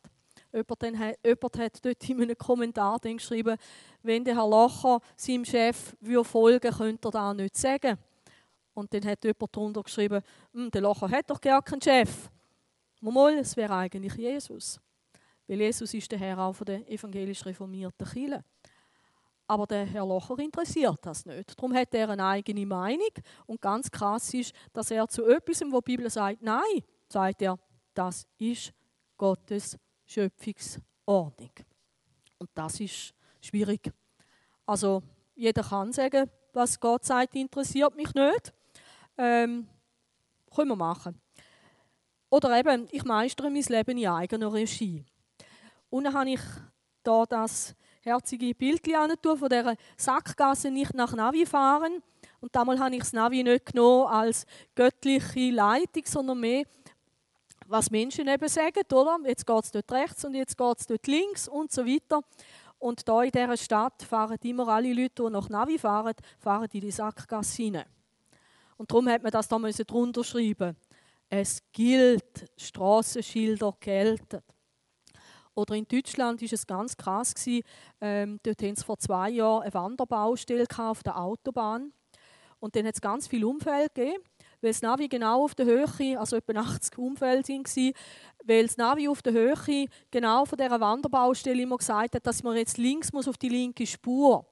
Jemand, 0.53 0.99
hat, 1.01 1.19
jemand 1.25 1.59
hat 1.59 1.85
dort 1.85 2.09
in 2.09 2.23
einem 2.23 2.39
Kommentar 2.39 3.01
geschrieben, 3.01 3.59
wenn 4.03 4.25
der 4.25 4.37
Herr 4.37 4.49
Locher 4.49 5.01
seinem 5.17 5.45
Chef 5.45 5.97
folgen 6.23 6.63
würde, 6.63 6.77
könnte 6.77 7.09
er 7.09 7.11
das 7.11 7.37
nicht 7.37 7.57
sagen. 7.57 7.99
Und 8.73 8.95
dann 8.95 9.05
hat 9.05 9.25
jemand 9.25 9.57
darunter 9.57 9.83
geschrieben, 9.83 10.23
hm, 10.55 10.71
der 10.71 10.81
Locher 10.81 11.11
hat 11.11 11.29
doch 11.29 11.41
gar 11.41 11.61
keinen 11.61 11.83
Chef. 11.83 12.31
Mal, 13.01 13.39
es 13.39 13.57
wäre 13.57 13.75
eigentlich 13.75 14.15
Jesus. 14.15 14.81
Weil 15.49 15.61
Jesus 15.61 15.93
ist 15.93 16.13
der 16.13 16.21
Herr 16.21 16.39
auch 16.39 16.53
von 16.53 16.67
der 16.67 16.89
evangelisch 16.89 17.45
reformierten 17.45 18.07
Kirche. 18.07 18.45
Aber 19.51 19.67
der 19.67 19.87
Herr 19.87 20.07
Locher 20.07 20.39
interessiert 20.39 20.99
das 21.01 21.25
nicht. 21.25 21.59
Darum 21.59 21.75
hat 21.75 21.95
er 21.95 22.11
eine 22.11 22.25
eigene 22.25 22.67
Meinung. 22.67 23.09
Und 23.47 23.61
ganz 23.63 23.91
krass 23.91 24.33
ist, 24.35 24.55
dass 24.75 24.91
er 24.91 25.09
zu 25.09 25.25
etwas, 25.27 25.63
wo 25.63 25.81
die 25.81 25.97
Bibel 25.97 26.11
sagt, 26.11 26.43
nein, 26.43 26.83
sagt 27.09 27.41
er, 27.41 27.59
das 27.95 28.27
ist 28.37 28.75
Gottes 29.17 29.79
Schöpfungsordnung. 30.05 31.51
Und 32.39 32.51
das 32.55 32.79
ist 32.79 33.15
schwierig. 33.41 33.91
Also 34.67 35.03
jeder 35.35 35.63
kann 35.63 35.93
sagen, 35.93 36.31
was 36.53 36.79
Gott 36.79 37.07
sagt, 37.07 37.35
interessiert 37.35 37.97
mich 37.97 38.13
nicht. 38.15 38.53
Ähm, 39.17 39.67
können 40.55 40.69
wir 40.69 40.77
machen. 40.77 41.19
Oder 42.29 42.59
eben, 42.59 42.87
ich 42.91 43.05
meistere 43.05 43.49
mein 43.49 43.63
Leben 43.63 43.97
in 43.97 44.09
eigener 44.09 44.53
Regie. 44.53 45.07
Und 45.89 46.05
dann 46.05 46.15
habe 46.15 46.31
ich 46.31 46.41
da 47.03 47.25
das 47.25 47.75
herzige 48.09 48.55
Bildchen 48.55 48.95
von 49.23 49.49
dieser 49.49 49.77
Sackgasse 49.97 50.71
nicht 50.71 50.95
nach 50.95 51.15
Navi 51.15 51.47
fahren. 51.47 52.03
Und 52.41 52.55
damals 52.55 52.81
habe 52.81 52.95
ich 52.95 53.01
das 53.01 53.13
Navi 53.13 53.43
nicht 53.43 53.67
genommen 53.67 54.07
als 54.07 54.47
göttliche 54.75 55.51
Leitung, 55.51 56.05
sondern 56.05 56.41
mehr, 56.41 56.65
was 57.67 57.91
Menschen 57.91 58.29
eben 58.29 58.49
sagen, 58.49 58.83
oder? 58.93 59.19
Jetzt 59.27 59.47
geht 59.47 59.65
es 59.65 59.71
dort 59.71 59.93
rechts 59.93 60.25
und 60.25 60.35
jetzt 60.35 60.57
geht 60.57 60.79
es 60.79 60.87
dort 60.87 61.07
links 61.07 61.49
und 61.49 61.71
so 61.71 61.85
weiter. 61.85 62.23
Und 62.79 63.09
da 63.09 63.23
in 63.23 63.33
dieser 63.33 63.57
Stadt 63.57 64.03
fahren 64.03 64.39
immer 64.43 64.69
alle 64.69 64.93
Leute, 64.93 65.25
die 65.25 65.31
nach 65.31 65.49
Navi 65.49 65.79
fahren, 65.79 66.15
fahren 66.39 66.69
in 66.73 66.81
die 66.81 66.91
Sackgasse 66.91 67.63
hinein. 67.63 67.87
Und 68.77 68.91
darum 68.91 69.09
hat 69.09 69.23
man 69.23 69.33
das 69.33 69.49
da 69.49 69.59
drunter 69.59 70.23
schreiben. 70.23 70.77
Es 71.29 71.61
gilt, 71.73 72.51
Straßenschilder 72.57 73.77
gelten. 73.81 74.41
Oder 75.59 75.75
in 75.75 75.89
Deutschland 75.89 76.41
war 76.41 76.53
es 76.53 76.67
ganz 76.69 76.97
krass. 76.97 77.35
Ähm, 78.01 78.39
dort 78.45 78.63
haben 78.63 78.77
sie 78.77 78.85
vor 78.85 78.97
zwei 78.97 79.31
Jahren 79.31 79.63
eine 79.63 79.75
Wanderbaustelle 79.75 80.67
auf 80.77 81.03
der 81.03 81.19
Autobahn. 81.19 81.93
Und 82.61 82.77
dann 82.77 82.87
hat 82.87 82.95
es 82.95 83.01
ganz 83.01 83.27
viele 83.27 83.49
Unfälle 83.49 83.89
gegeben, 83.89 84.23
weil 84.61 84.71
das 84.71 84.83
Navi 84.83 85.09
genau 85.09 85.43
auf 85.43 85.57
der 85.57 85.67
Höhe, 85.67 86.19
also 86.19 86.37
etwa 86.37 86.61
80 86.61 86.97
Unfälle 86.99 87.43
waren, 87.43 87.93
weil 88.45 88.67
das 88.67 88.77
Navi 88.77 89.09
auf 89.09 89.21
der 89.21 89.33
Höhe 89.33 89.87
genau 90.13 90.45
von 90.45 90.59
dieser 90.59 90.81
Wanderbaustelle 90.81 91.61
immer 91.61 91.79
gesagt 91.79 92.15
hat, 92.15 92.25
dass 92.25 92.45
man 92.45 92.57
jetzt 92.57 92.79
links 92.79 93.13
muss 93.13 93.27
auf 93.27 93.37
die 93.37 93.49
linke 93.49 93.85
Spur. 93.85 94.47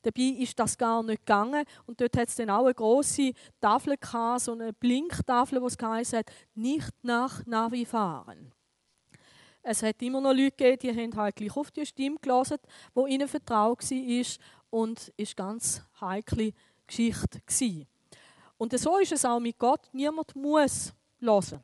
Dabei 0.00 0.38
ist 0.38 0.58
das 0.58 0.78
gar 0.78 1.02
nicht 1.02 1.26
gegangen. 1.26 1.66
Und 1.84 2.00
dort 2.00 2.16
hat 2.16 2.28
es 2.28 2.36
dann 2.36 2.48
auch 2.48 2.64
eine 2.64 2.74
grosse 2.74 3.32
Tafel 3.60 3.96
gehabt, 3.98 4.40
so 4.40 4.52
eine 4.52 4.72
Blinktafel, 4.72 5.60
wo 5.60 5.66
es 5.66 5.76
geheißen 5.76 6.20
hat, 6.20 6.30
nicht 6.54 6.92
nach 7.02 7.44
Navi 7.44 7.84
fahren. 7.84 8.55
Es 9.68 9.82
hat 9.82 10.00
immer 10.00 10.20
noch 10.20 10.32
Leute 10.32 10.52
gegeben, 10.52 10.78
die 10.80 11.02
haben 11.02 11.16
halt 11.16 11.34
gleich 11.34 11.56
auf 11.56 11.72
die 11.72 11.84
Stimme 11.84 12.18
gelesen, 12.22 12.58
wo 12.94 13.08
ihnen 13.08 13.26
vertraut 13.26 13.82
war 13.82 14.26
und 14.70 15.12
ist 15.16 15.36
ganz 15.36 15.82
heikle 16.00 16.52
Geschichte 16.86 17.40
gewesen. 17.44 17.88
Und 18.58 18.78
so 18.78 18.98
ist 18.98 19.10
es 19.10 19.24
auch 19.24 19.40
mit 19.40 19.58
Gott. 19.58 19.80
Niemand 19.92 20.36
muss 20.36 20.94
hören. 21.18 21.60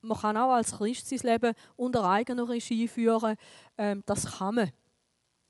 Man 0.00 0.18
kann 0.18 0.36
auch 0.36 0.50
als 0.50 0.72
Christ 0.72 1.08
sein 1.08 1.20
Leben 1.22 1.54
unter 1.76 2.02
eigener 2.02 2.48
Regie 2.48 2.88
führen. 2.88 3.36
Ähm, 3.76 4.02
das 4.04 4.38
kann 4.38 4.56
man. 4.56 4.72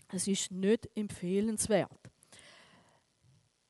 Es 0.09 0.29
ist 0.29 0.51
nicht 0.51 0.87
empfehlenswert. 0.95 1.91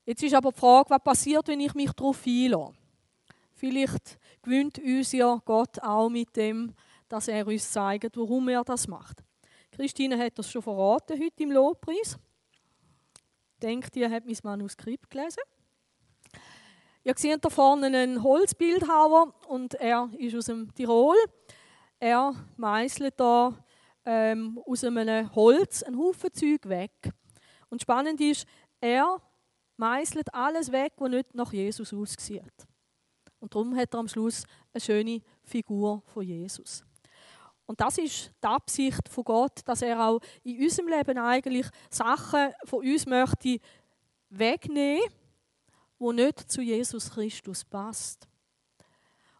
Jetzt 0.05 0.23
ist 0.23 0.35
aber 0.35 0.51
die 0.51 0.59
Frage, 0.59 0.89
was 0.89 1.01
passiert, 1.01 1.47
wenn 1.47 1.61
ich 1.61 1.73
mich 1.75 1.93
darauf 1.93 2.25
einlasse? 2.27 2.73
Vielleicht 3.53 4.19
gewöhnt 4.41 4.79
uns 4.79 5.13
ja 5.13 5.41
Gott 5.45 5.79
auch 5.81 6.09
mit 6.09 6.35
dem, 6.35 6.73
dass 7.09 7.27
er 7.27 7.45
uns 7.45 7.71
zeigt, 7.71 8.15
warum 8.15 8.47
er 8.49 8.63
das 8.63 8.87
macht. 8.87 9.23
Christine 9.71 10.17
hat 10.17 10.37
das 10.37 10.49
schon 10.49 10.61
verraten 10.61 11.19
heute 11.19 11.43
im 11.43 11.51
Lobpreis. 11.51 12.17
Denkt 13.61 13.95
ihr, 13.95 14.09
habt 14.09 14.25
mein 14.25 14.37
Manuskript 14.43 15.09
gelesen? 15.09 15.43
Ihr 17.03 17.13
seht 17.17 17.43
da 17.43 17.49
vorne 17.49 17.87
einen 17.87 18.23
Holzbildhauer 18.23 19.33
und 19.47 19.73
er 19.75 20.09
ist 20.17 20.35
aus 20.35 20.45
dem 20.45 20.73
Tirol. 20.73 21.15
Er 21.99 22.33
meißelt 22.57 23.19
da 23.19 23.53
ähm, 24.05 24.61
aus 24.65 24.83
einem 24.83 25.33
Holz 25.35 25.83
einen 25.83 25.97
Haufen 25.97 26.33
Zeug 26.33 26.67
weg. 26.67 27.11
Und 27.69 27.81
spannend 27.81 28.19
ist, 28.21 28.45
er 28.81 29.21
meißelt 29.77 30.33
alles 30.33 30.71
weg, 30.71 30.93
was 30.97 31.09
nicht 31.09 31.35
nach 31.35 31.53
Jesus 31.53 31.93
aussieht. 31.93 32.67
Und 33.39 33.53
darum 33.53 33.75
hat 33.75 33.93
er 33.93 33.99
am 33.99 34.07
Schluss 34.07 34.43
eine 34.73 34.81
schöne 34.81 35.21
Figur 35.43 36.03
von 36.05 36.23
Jesus. 36.23 36.83
Und 37.69 37.79
das 37.79 37.99
ist 37.99 38.31
die 38.43 38.47
Absicht 38.47 39.07
von 39.09 39.23
Gott, 39.23 39.59
dass 39.63 39.83
er 39.83 40.03
auch 40.03 40.19
in 40.43 40.59
unserem 40.59 40.87
Leben 40.87 41.19
eigentlich 41.19 41.67
Sachen 41.91 42.51
von 42.63 42.79
uns 42.79 43.05
möchte 43.05 43.59
wegnehmen, 44.31 45.07
wo 45.99 46.11
nicht 46.11 46.51
zu 46.51 46.63
Jesus 46.63 47.11
Christus 47.11 47.63
passt. 47.63 48.27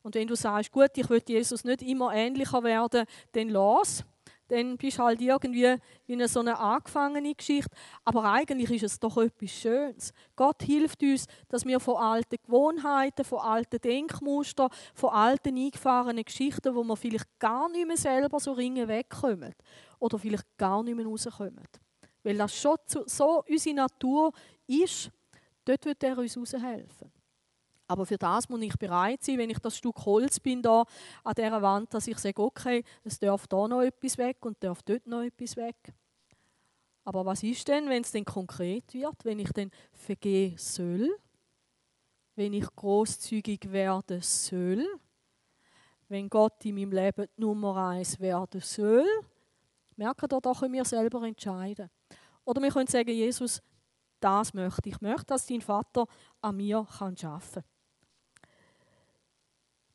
Und 0.04 0.14
wenn 0.14 0.28
du 0.28 0.36
sagst, 0.36 0.72
gut, 0.72 0.92
ich 0.94 1.10
will 1.10 1.24
Jesus 1.28 1.64
nicht 1.64 1.82
immer 1.82 2.14
ähnlicher 2.14 2.62
werden, 2.64 3.08
dann 3.32 3.50
los 3.50 4.04
dann 4.50 4.78
bist 4.78 4.98
du 4.98 5.04
halt 5.04 5.22
irgendwie 5.22 5.78
in 6.08 6.28
so 6.28 6.42
einer 6.42 6.60
angefangene 6.60 7.34
Geschichte. 7.34 7.70
Aber 8.04 8.26
eigentlich 8.26 8.72
ist 8.72 8.84
es 8.84 9.00
doch 9.00 9.18
etwas 9.18 9.52
Schönes. 9.52 10.14
Gott 10.36 10.64
hilft 10.64 11.02
uns, 11.02 11.26
dass 11.48 11.66
wir 11.66 11.80
von 11.80 11.96
alten 11.96 12.38
Gewohnheiten, 12.44 13.24
von 13.24 13.40
alten 13.40 13.80
Denkmustern, 13.80 14.70
von 14.94 15.12
alten 15.12 15.56
eingefahrenen 15.56 16.26
Geschichten, 16.26 16.76
wo 16.76 16.84
wir 16.84 16.98
vielleicht 16.98 17.28
gar 17.40 17.70
nicht 17.70 17.88
mehr 17.88 17.98
selber 17.98 18.40
so 18.40 18.52
ringen 18.52 18.88
wegkommen 18.88 19.54
oder 20.00 20.20
vielleicht 20.20 20.58
gar 20.58 20.84
nicht 20.84 20.96
mehr 20.96 21.06
rauskommen. 21.06 21.68
Weil 22.24 22.38
das 22.38 22.56
schon 22.56 22.78
so 22.88 23.44
unsere 23.48 23.76
Natur 23.76 24.34
ist, 24.68 25.10
dort 25.64 25.86
wird 25.86 26.04
er 26.04 26.18
uns 26.18 26.36
raushelfen. 26.36 27.12
Aber 27.90 28.06
für 28.06 28.20
das 28.20 28.48
muss 28.48 28.62
ich 28.62 28.78
bereit 28.78 29.24
sein, 29.24 29.40
wenn 29.40 29.50
ich 29.50 29.58
das 29.58 29.76
Stück 29.76 30.06
Holz 30.06 30.40
bin 30.40 30.62
da 30.62 30.86
an 31.24 31.34
dieser 31.34 31.60
Wand, 31.60 31.92
dass 31.92 32.06
ich 32.08 32.20
sage, 32.20 32.40
okay, 32.40 32.84
es 33.04 33.18
darf 33.18 33.48
da 33.48 33.68
noch 33.68 33.82
etwas 33.82 34.16
weg 34.20 34.46
und 34.46 34.64
darf 34.64 34.84
dort 34.84 35.08
noch 35.08 35.24
etwas 35.24 35.58
weg. 35.58 35.76
Aber 37.04 37.26
was 37.26 37.42
ist 37.42 37.68
denn, 37.68 37.90
wenn 37.90 38.04
es 38.04 38.12
denn 38.12 38.26
konkret 38.26 38.94
wird, 38.94 39.26
wenn 39.26 39.40
ich 39.40 39.52
denn 39.54 39.72
vergehen 39.92 40.56
soll, 40.60 41.18
wenn 42.36 42.54
ich 42.54 42.68
großzügig 42.76 43.72
werden 43.72 44.22
soll, 44.22 44.86
wenn 46.10 46.30
Gott 46.30 46.64
in 46.66 46.76
meinem 46.76 46.92
Leben 46.92 47.28
Nummer 47.38 47.90
eins 47.90 48.20
werden 48.20 48.62
soll, 48.62 49.06
merken 49.96 50.30
da 50.30 50.40
doch 50.40 50.62
wir 50.62 50.86
selber 50.86 51.24
entscheiden. 51.24 51.90
Oder 52.46 52.62
wir 52.62 52.70
können 52.70 52.86
sagen, 52.86 53.10
Jesus, 53.10 53.64
das 54.20 54.54
möchte 54.54 54.90
ich. 54.90 54.96
Ich 54.96 55.02
möchte, 55.02 55.26
dass 55.26 55.48
dein 55.48 55.62
Vater 55.62 56.06
an 56.40 56.56
mir 56.56 56.86
arbeiten 57.00 57.16
kann. 57.16 57.64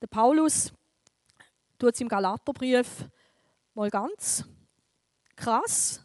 Der 0.04 0.08
Paulus 0.08 0.70
tut 1.78 1.94
es 1.94 2.00
im 2.02 2.08
Galaterbrief 2.08 3.08
mal 3.73 3.88
ganz 3.88 4.44
krass 5.34 6.04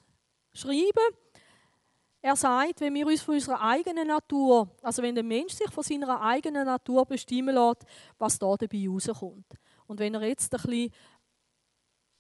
schreiben. 0.54 1.18
Er 2.22 2.38
sagt, 2.38 2.80
wenn 2.80 2.94
wir 2.94 3.06
uns 3.08 3.22
von 3.22 3.36
unserer 3.36 3.60
eigenen 3.60 4.08
Natur, 4.08 4.74
also 4.84 5.04
wenn 5.04 5.16
der 5.16 5.26
Mensch 5.26 5.52
sich 5.52 5.70
von 5.70 5.84
seiner 5.84 6.22
eigenen 6.22 6.66
Natur 6.66 7.06
bestimmen 7.06 7.54
lässt, 7.54 7.84
was 8.18 8.40
da 8.40 8.56
dabei 8.56 8.88
rauskommt. 8.88 9.54
Und 9.86 10.00
wenn 10.00 10.14
er 10.14 10.24
jetzt 10.24 10.56
ein 10.56 10.62
bisschen 10.62 10.94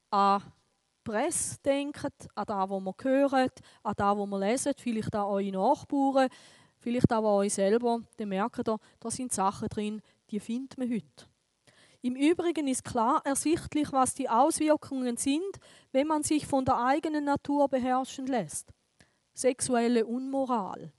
an 0.10 0.44
Presse 1.06 1.62
denkt, 1.64 2.28
an 2.36 2.46
das, 2.46 2.70
was 2.70 2.84
wir 2.84 2.96
hören, 3.04 3.50
an 3.84 3.94
das, 3.96 4.18
was 4.18 4.28
wir 4.28 4.40
lesen, 4.40 4.74
vielleicht 4.76 5.16
an 5.16 5.28
eure 5.28 5.52
Nachbarn, 5.54 6.28
vielleicht 6.78 7.14
auch 7.14 7.20
an 7.20 7.46
euch 7.46 7.54
selber, 7.54 8.02
dann 8.18 8.28
merkt 8.28 8.68
ihr, 8.68 8.80
da 9.00 9.10
sind 9.10 9.32
Sachen 9.32 9.70
drin, 9.70 10.02
die 10.30 10.42
findet 10.42 10.78
man 10.78 10.92
heute. 10.92 11.29
Im 12.02 12.16
Übrigen 12.16 12.68
ist 12.68 12.86
klar 12.86 13.22
ersichtlich, 13.26 13.92
was 13.92 14.14
die 14.14 14.30
Auswirkungen 14.30 15.18
sind, 15.18 15.60
wenn 15.92 16.08
man 16.08 16.24
sich 16.24 16.48
von 16.48 16.64
der 16.64 16.78
eigenen 16.78 17.26
Natur 17.26 17.68
beherrschen 17.68 18.26
lässt. 18.26 18.72
Sexuelle 19.34 20.06
Unmoral. 20.06 20.94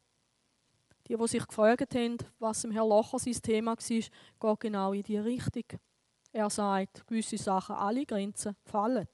Die, 1.08 1.16
die 1.16 1.28
sich 1.28 1.46
gefragt 1.46 1.94
haben, 1.94 2.18
was 2.38 2.64
im 2.64 2.70
Herr 2.70 2.86
Locher 2.86 3.18
sein 3.18 3.34
Thema 3.42 3.76
war, 3.76 3.76
geht 3.76 4.60
genau 4.60 4.92
in 4.92 5.02
die 5.02 5.16
Richtung. 5.16 5.80
Er 6.32 6.50
sagt, 6.50 7.06
gewisse 7.06 7.38
Sachen, 7.38 7.76
alle 7.76 8.04
Grenzen 8.04 8.54
fallen. 8.64 9.08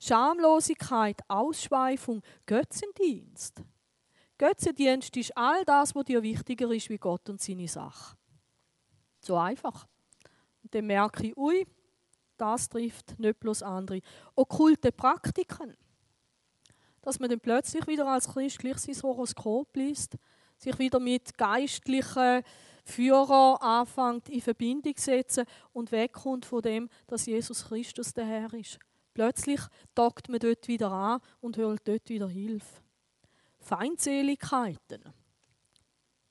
Schamlosigkeit, 0.00 1.20
Ausschweifung, 1.26 2.22
Götzendienst. 2.46 3.62
Götzendienst 4.38 5.16
ist 5.16 5.36
all 5.36 5.64
das, 5.64 5.94
was 5.96 6.04
dir 6.04 6.22
wichtiger 6.22 6.70
ist 6.70 6.88
wie 6.88 6.98
Gott 6.98 7.28
und 7.28 7.42
seine 7.42 7.66
Sache. 7.66 8.16
So 9.20 9.36
einfach. 9.36 9.88
Dann 10.70 10.86
merke 10.86 11.28
ich, 11.28 11.36
ui, 11.36 11.66
das 12.36 12.68
trifft 12.68 13.18
nicht 13.18 13.40
bloß 13.40 13.62
andere. 13.62 14.00
Okkulte 14.34 14.92
Praktiken. 14.92 15.76
Dass 17.02 17.18
man 17.18 17.30
dann 17.30 17.40
plötzlich 17.40 17.86
wieder 17.86 18.06
als 18.06 18.28
Christ 18.28 18.58
gleich 18.58 18.78
sein 18.78 19.02
Horoskop 19.02 19.74
liest, 19.76 20.16
sich 20.56 20.78
wieder 20.78 21.00
mit 21.00 21.36
geistlichen 21.38 22.42
Führern 22.84 23.56
anfängt 23.56 24.28
in 24.28 24.40
Verbindung 24.40 24.96
zu 24.96 25.04
setzen 25.04 25.44
und 25.72 25.92
wegkommt 25.92 26.46
von 26.46 26.62
dem, 26.62 26.88
dass 27.06 27.26
Jesus 27.26 27.66
Christus 27.66 28.14
der 28.14 28.26
Herr 28.26 28.52
ist. 28.54 28.78
Plötzlich 29.14 29.60
dockt 29.94 30.28
man 30.28 30.38
dort 30.38 30.68
wieder 30.68 30.90
an 30.90 31.20
und 31.40 31.58
holt 31.58 31.86
dort 31.86 32.08
wieder 32.08 32.28
Hilfe. 32.28 32.82
Feindseligkeiten. 33.58 35.02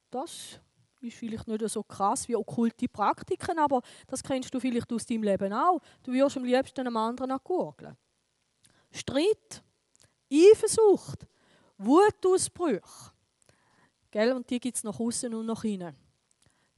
Das 0.10 0.60
ist 1.02 1.18
vielleicht 1.18 1.48
nicht 1.48 1.70
so 1.70 1.84
krass 1.84 2.28
wie 2.28 2.36
okkulte 2.36 2.88
Praktiken, 2.88 3.60
aber 3.60 3.82
das 4.08 4.24
kennst 4.24 4.54
du 4.54 4.60
vielleicht 4.60 4.92
aus 4.92 5.06
deinem 5.06 5.24
Leben 5.24 5.54
auch. 5.54 5.80
Du 6.04 6.12
wirst 6.14 6.38
am 6.38 6.44
liebsten 6.44 6.82
einem 6.82 6.98
anderen 6.98 7.38
gurgeln. 7.44 7.96
Streit, 8.92 9.64
Eifersucht, 10.32 11.28
Wutausbrüche. 11.78 12.82
Gell? 14.10 14.34
Und 14.34 14.50
die 14.50 14.60
gibt 14.60 14.78
es 14.78 14.84
nach 14.84 15.00
außen 15.00 15.34
und 15.34 15.46
nach 15.46 15.64
innen. 15.64 15.96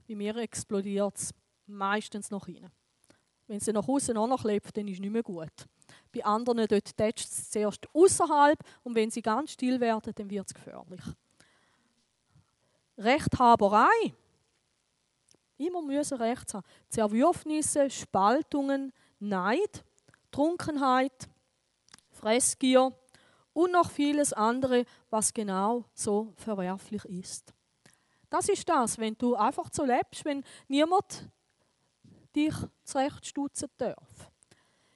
Bei 0.08 0.16
mir 0.16 0.36
explodiert 0.38 1.18
es 1.18 1.34
meistens 1.68 2.32
nach 2.32 2.48
innen. 2.48 2.72
Wenn 3.48 3.58
es 3.58 3.68
nach 3.68 3.88
außen 3.88 4.18
auch 4.18 4.28
noch 4.28 4.44
lebt, 4.44 4.76
dann 4.76 4.88
ist 4.88 4.96
es 4.96 5.00
nicht 5.00 5.12
mehr 5.12 5.24
gut. 5.24 5.68
Bei 6.14 6.24
anderen 6.24 6.68
dort 6.68 6.98
tätscht 6.98 7.28
es 7.28 7.50
zuerst 7.50 7.88
außerhalb 7.94 8.60
und 8.84 8.96
wenn 8.96 9.10
sie 9.10 9.22
ganz 9.22 9.52
still 9.52 9.80
werden, 9.80 10.14
dann 10.16 10.30
wird 10.30 10.48
es 10.48 10.54
gefährlich. 10.54 11.02
Rechthaberei. 13.00 14.14
Immer 15.58 15.82
müssen 15.82 16.18
Recht 16.18 16.54
haben. 16.54 16.66
Zerwürfnisse, 16.90 17.90
Spaltungen, 17.90 18.94
Neid, 19.20 19.84
Trunkenheit, 20.32 21.30
Fressgier 22.12 22.94
und 23.54 23.72
noch 23.72 23.90
vieles 23.90 24.34
andere, 24.34 24.86
was 25.10 25.34
genau 25.34 25.86
so 25.94 26.34
verwerflich 26.36 27.04
ist. 27.06 27.54
Das 28.30 28.48
ist 28.48 28.68
das, 28.70 28.98
wenn 28.98 29.18
du 29.18 29.36
einfach 29.36 29.70
so 29.72 29.84
lebst, 29.84 30.24
wenn 30.24 30.44
niemand 30.68 31.30
dich 32.36 32.54
zurechtstutzen 32.84 33.70
darf. 33.78 34.32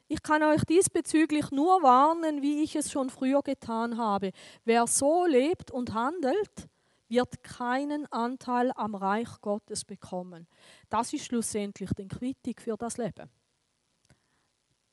Ich 0.07 0.21
kann 0.21 0.43
euch 0.43 0.63
diesbezüglich 0.65 1.49
nur 1.49 1.81
warnen, 1.81 2.41
wie 2.41 2.61
ich 2.61 2.75
es 2.75 2.91
schon 2.91 3.09
früher 3.09 3.41
getan 3.41 3.97
habe. 3.97 4.31
Wer 4.63 4.85
so 4.85 5.25
lebt 5.25 5.71
und 5.71 5.93
handelt, 5.93 6.69
wird 7.13 7.43
keinen 7.43 8.11
Anteil 8.11 8.71
am 8.75 8.95
Reich 8.95 9.39
Gottes 9.41 9.85
bekommen. 9.85 10.47
Das 10.89 11.13
ist 11.13 11.25
schlussendlich 11.25 11.91
die 11.91 12.07
Quittung 12.07 12.55
für 12.59 12.75
das 12.75 12.97
Leben. 12.97 13.29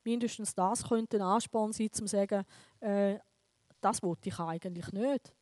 Mindestens 0.03 0.53
das 0.53 0.87
könnte 0.87 1.17
ein 1.17 1.23
Ansporn 1.23 1.73
sein, 1.73 1.91
zum 1.91 2.07
zu 2.07 2.11
sagen, 2.11 2.45
äh, 2.79 3.19
das 3.81 4.03
wollte 4.03 4.29
ich 4.29 4.39
eigentlich 4.39 4.91
nicht. 4.91 5.33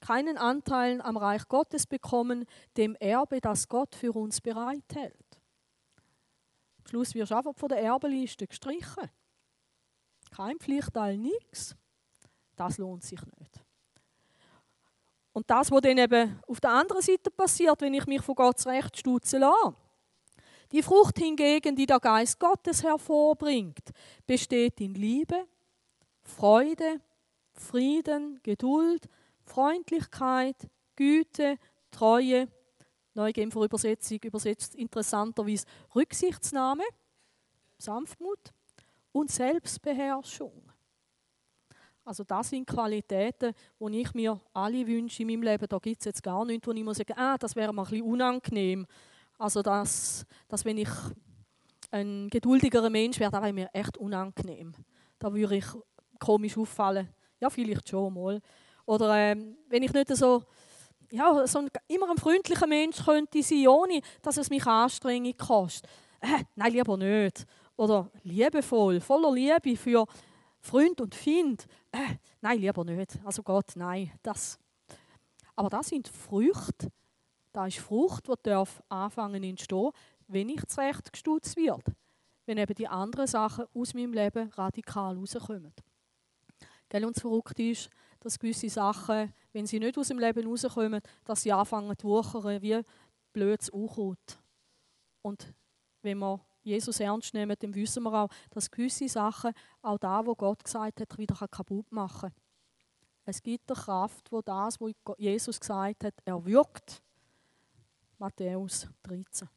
Keinen 0.00 0.38
Anteil 0.38 1.00
am 1.02 1.16
Reich 1.16 1.46
Gottes 1.48 1.86
bekommen, 1.86 2.46
dem 2.76 2.94
Erbe, 2.96 3.40
das 3.40 3.68
Gott 3.68 3.94
für 3.94 4.12
uns 4.12 4.40
bereithält. 4.40 5.40
Am 6.78 6.86
Schluss 6.86 7.14
wirst 7.14 7.32
du 7.32 7.36
einfach 7.36 7.54
von 7.54 7.68
der 7.68 7.82
Erbeliste 7.82 8.46
gestrichen. 8.46 9.10
Kein 10.30 10.58
Pflichtteil, 10.58 11.18
nichts. 11.18 11.76
Das 12.56 12.78
lohnt 12.78 13.02
sich 13.02 13.20
nicht. 13.38 13.67
Und 15.38 15.48
das, 15.48 15.70
was 15.70 15.82
dann 15.82 15.96
eben 15.96 16.40
auf 16.48 16.58
der 16.58 16.70
anderen 16.70 17.00
Seite 17.00 17.30
passiert, 17.30 17.80
wenn 17.80 17.94
ich 17.94 18.06
mich 18.06 18.20
von 18.22 18.34
Gott 18.34 18.66
Recht 18.66 18.98
stutzen 18.98 19.38
lasse. 19.38 19.76
Die 20.72 20.82
Frucht 20.82 21.16
hingegen, 21.16 21.76
die 21.76 21.86
der 21.86 22.00
Geist 22.00 22.40
Gottes 22.40 22.82
hervorbringt, 22.82 23.90
besteht 24.26 24.80
in 24.80 24.94
Liebe, 24.94 25.46
Freude, 26.22 27.00
Frieden, 27.52 28.40
Geduld, 28.42 29.08
Freundlichkeit, 29.44 30.56
Güte, 30.96 31.56
Treue, 31.92 32.48
Neue 33.14 33.32
Genfer 33.32 33.62
Übersetzung 33.62 34.18
übersetzt 34.24 34.74
interessanterweise 34.74 35.66
Rücksichtsnahme, 35.94 36.82
Sanftmut 37.78 38.40
und 39.12 39.30
Selbstbeherrschung. 39.30 40.67
Also 42.08 42.24
das 42.24 42.48
sind 42.48 42.66
Qualitäten, 42.66 43.52
die 43.78 44.00
ich 44.00 44.14
mir 44.14 44.40
alle 44.54 44.86
wünsche 44.86 45.22
in 45.22 45.28
meinem 45.28 45.42
Leben. 45.42 45.66
Da 45.68 45.76
gibt 45.76 46.00
es 46.00 46.06
jetzt 46.06 46.22
gar 46.22 46.42
nichts, 46.46 46.66
wo 46.66 46.72
ich 46.72 46.82
muss 46.82 46.96
sagen 46.96 47.12
ah, 47.14 47.36
das 47.36 47.54
wäre 47.54 47.70
mir 47.70 47.82
ein 47.82 47.90
bisschen 47.90 48.06
unangenehm. 48.06 48.86
Also 49.36 49.60
dass, 49.60 50.24
dass 50.48 50.64
wenn 50.64 50.78
ich 50.78 50.88
ein 51.90 52.30
geduldigerer 52.30 52.88
Mensch 52.88 53.20
wäre, 53.20 53.30
das 53.30 53.42
wäre 53.42 53.52
mir 53.52 53.68
echt 53.74 53.98
unangenehm. 53.98 54.72
Da 55.18 55.30
würde 55.34 55.56
ich 55.56 55.66
komisch 56.18 56.56
auffallen. 56.56 57.10
Ja, 57.40 57.50
vielleicht 57.50 57.86
schon 57.90 58.14
mal. 58.14 58.40
Oder 58.86 59.14
ähm, 59.14 59.58
wenn 59.68 59.82
ich 59.82 59.92
nicht 59.92 60.16
so 60.16 60.44
ja, 61.10 61.46
so 61.46 61.58
ein, 61.58 61.68
immer 61.88 62.10
ein 62.10 62.16
freundlicher 62.16 62.66
Mensch 62.66 63.04
könnte 63.04 63.42
sein, 63.42 63.68
ohne 63.68 64.00
dass 64.22 64.38
es 64.38 64.48
mich 64.48 64.66
Anstrengung 64.66 65.36
kostet. 65.36 65.90
Äh, 66.22 66.44
nein, 66.56 66.72
lieber 66.72 66.96
nicht. 66.96 67.44
Oder 67.76 68.10
liebevoll, 68.22 68.98
voller 68.98 69.30
Liebe 69.30 69.76
für 69.76 70.06
Freund 70.60 71.00
und 71.00 71.14
Find. 71.14 71.66
Äh, 71.92 72.16
nein, 72.40 72.60
lieber 72.60 72.84
nicht. 72.84 73.18
Also 73.24 73.42
Gott, 73.42 73.72
nein. 73.76 74.12
Das. 74.22 74.58
Aber 75.56 75.70
das 75.70 75.88
sind 75.88 76.08
Früchte. 76.08 76.90
Das 77.52 77.68
ist 77.68 77.78
Frucht, 77.78 78.28
die 78.28 78.34
darf 78.42 78.82
anfangen 78.88 79.42
entstehen, 79.42 79.90
wenn 80.28 80.48
ich 80.48 80.64
zurecht 80.66 81.12
gestutzt 81.12 81.56
wird. 81.56 81.84
Wenn 82.46 82.58
eben 82.58 82.74
die 82.74 82.88
anderen 82.88 83.26
Sachen 83.26 83.66
aus 83.74 83.94
meinem 83.94 84.12
Leben 84.12 84.50
radikal 84.50 85.16
rauskommen. 85.16 85.72
Gell, 86.88 87.04
uns 87.04 87.20
verrückt 87.20 87.58
ist, 87.58 87.90
dass 88.20 88.38
gewisse 88.38 88.68
Sachen, 88.68 89.32
wenn 89.52 89.66
sie 89.66 89.78
nicht 89.78 89.98
aus 89.98 90.08
dem 90.08 90.18
Leben 90.18 90.46
rauskommen, 90.46 91.00
dass 91.24 91.42
sie 91.42 91.52
anfangen 91.52 91.96
zu 91.98 92.08
wuchern 92.08 92.62
wie 92.62 92.80
blödes 93.32 93.68
Unkraut. 93.70 94.38
Und 95.22 95.52
wenn 96.02 96.18
wir 96.18 96.40
Jesus 96.68 97.00
ernst 97.00 97.34
nehmen, 97.34 97.56
dann 97.58 97.74
wissen 97.74 98.02
wir 98.04 98.12
auch, 98.12 98.28
dass 98.50 98.70
gewisse 98.70 99.08
Sachen 99.08 99.52
auch 99.82 99.98
da, 99.98 100.24
wo 100.24 100.34
Gott 100.34 100.62
gesagt 100.64 101.00
hat, 101.00 101.18
wieder 101.18 101.34
kaputt 101.48 101.90
machen 101.90 102.30
kann. 102.30 102.42
Es 103.24 103.42
gibt 103.42 103.70
eine 103.70 103.78
Kraft, 103.78 104.32
wo 104.32 104.40
das, 104.40 104.80
was 104.80 104.92
Jesus 105.18 105.60
gesagt 105.60 106.04
hat, 106.04 106.14
erwirkt. 106.24 107.02
Matthäus 108.18 108.88
13. 109.02 109.48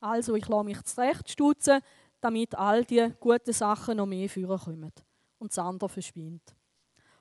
Also, 0.00 0.34
ich 0.34 0.48
lasse 0.48 0.64
mich 0.64 0.82
zurechtstutzen, 0.82 1.80
damit 2.20 2.54
all 2.54 2.84
die 2.84 3.12
guten 3.20 3.52
Sachen 3.52 3.98
noch 3.98 4.06
mehr 4.06 4.28
führen 4.28 4.58
kommen 4.58 4.92
und 5.38 5.50
das 5.50 5.58
andere 5.58 5.88
verschwindet. 5.88 6.54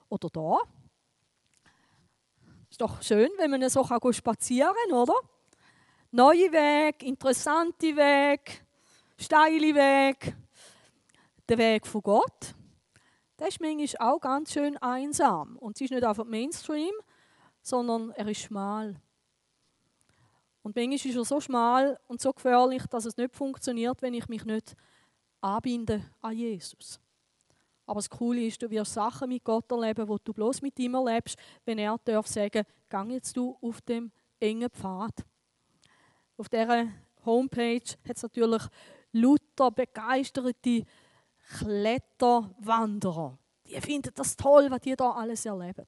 Oder 0.10 0.30
da. 0.30 0.58
Ist 2.70 2.82
doch 2.82 3.02
schön, 3.02 3.30
wenn 3.38 3.52
man 3.52 3.70
so 3.70 3.86
spazieren 4.12 4.74
kann, 4.90 4.98
oder? 4.98 5.16
Neue 6.12 6.52
Weg, 6.52 7.04
interessante 7.04 7.96
Weg, 7.96 8.65
steile 9.20 9.76
Weg. 9.76 10.36
Der 11.48 11.58
Weg 11.58 11.86
von 11.86 12.02
Gott. 12.02 12.56
Der 13.38 13.48
ist 13.48 13.62
manchmal 13.62 14.10
auch 14.10 14.20
ganz 14.20 14.54
schön 14.54 14.78
einsam. 14.78 15.58
Und 15.58 15.76
es 15.76 15.82
ist 15.82 15.92
nicht 15.92 16.04
einfach 16.04 16.26
Mainstream, 16.26 16.94
sondern 17.62 18.12
er 18.12 18.28
ist 18.28 18.42
schmal. 18.42 18.96
Und 20.64 20.76
manchmal 20.76 20.96
ist 20.96 21.16
er 21.16 21.26
so 21.26 21.40
schmal 21.40 22.00
und 22.08 22.22
so 22.22 22.34
gefährlich, 22.34 22.84
dass 22.88 23.06
es 23.06 23.18
nicht 23.18 23.36
funktioniert, 23.36 24.02
wenn 24.02 24.16
ich 24.16 24.28
mich 24.28 24.46
nicht 24.46 24.76
anbinde 25.42 26.04
an 26.22 26.36
Jesus. 26.36 27.00
Aber 27.86 28.00
das 28.00 28.10
Coole 28.10 28.48
ist, 28.48 28.62
du 28.62 28.70
wirst 28.72 28.94
Sachen 28.94 29.30
mit 29.30 29.44
Gott 29.44 29.72
erleben, 29.72 30.08
die 30.08 30.24
du 30.24 30.34
bloß 30.34 30.62
mit 30.64 30.80
ihm 30.80 30.96
erlebst, 30.96 31.38
wenn 31.66 31.78
er 31.78 32.00
darf 32.04 32.26
sagen, 32.26 32.66
gang 32.90 33.12
jetzt 33.12 33.38
du 33.38 33.56
auf 33.62 33.82
dem 33.82 34.12
engen 34.40 34.70
Pfad. 34.70 35.24
Auf 36.38 36.50
dieser 36.50 36.88
Homepage 37.24 37.94
hat 38.08 38.18
es 38.18 38.24
natürlich 38.24 38.64
lauter 39.16 39.72
begeisterte 39.72 40.86
Kletterwanderer. 41.58 43.38
Die 43.66 43.82
finden 43.82 44.12
das 44.16 44.36
toll, 44.36 44.70
was 44.70 44.82
die 44.82 44.96
da 44.96 45.12
alles 45.12 45.46
erleben. 45.46 45.86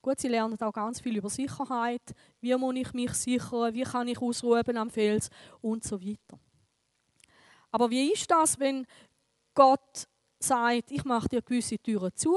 Gut, 0.00 0.20
sie 0.20 0.28
lernen 0.28 0.60
auch 0.60 0.72
ganz 0.72 1.00
viel 1.00 1.16
über 1.16 1.30
Sicherheit. 1.30 2.14
Wie 2.40 2.54
muss 2.56 2.76
ich 2.76 2.92
mich 2.92 3.12
sichern? 3.14 3.74
Wie 3.74 3.82
kann 3.82 4.08
ich 4.08 4.20
ausruhen 4.20 4.76
am 4.76 4.90
Fels? 4.90 5.28
Und 5.60 5.84
so 5.84 6.00
weiter. 6.00 6.38
Aber 7.70 7.90
wie 7.90 8.12
ist 8.12 8.30
das, 8.30 8.58
wenn 8.58 8.86
Gott 9.54 10.06
sagt, 10.38 10.90
ich 10.90 11.04
mache 11.04 11.28
dir 11.28 11.42
gewisse 11.42 11.78
Türen 11.78 12.14
zu. 12.14 12.36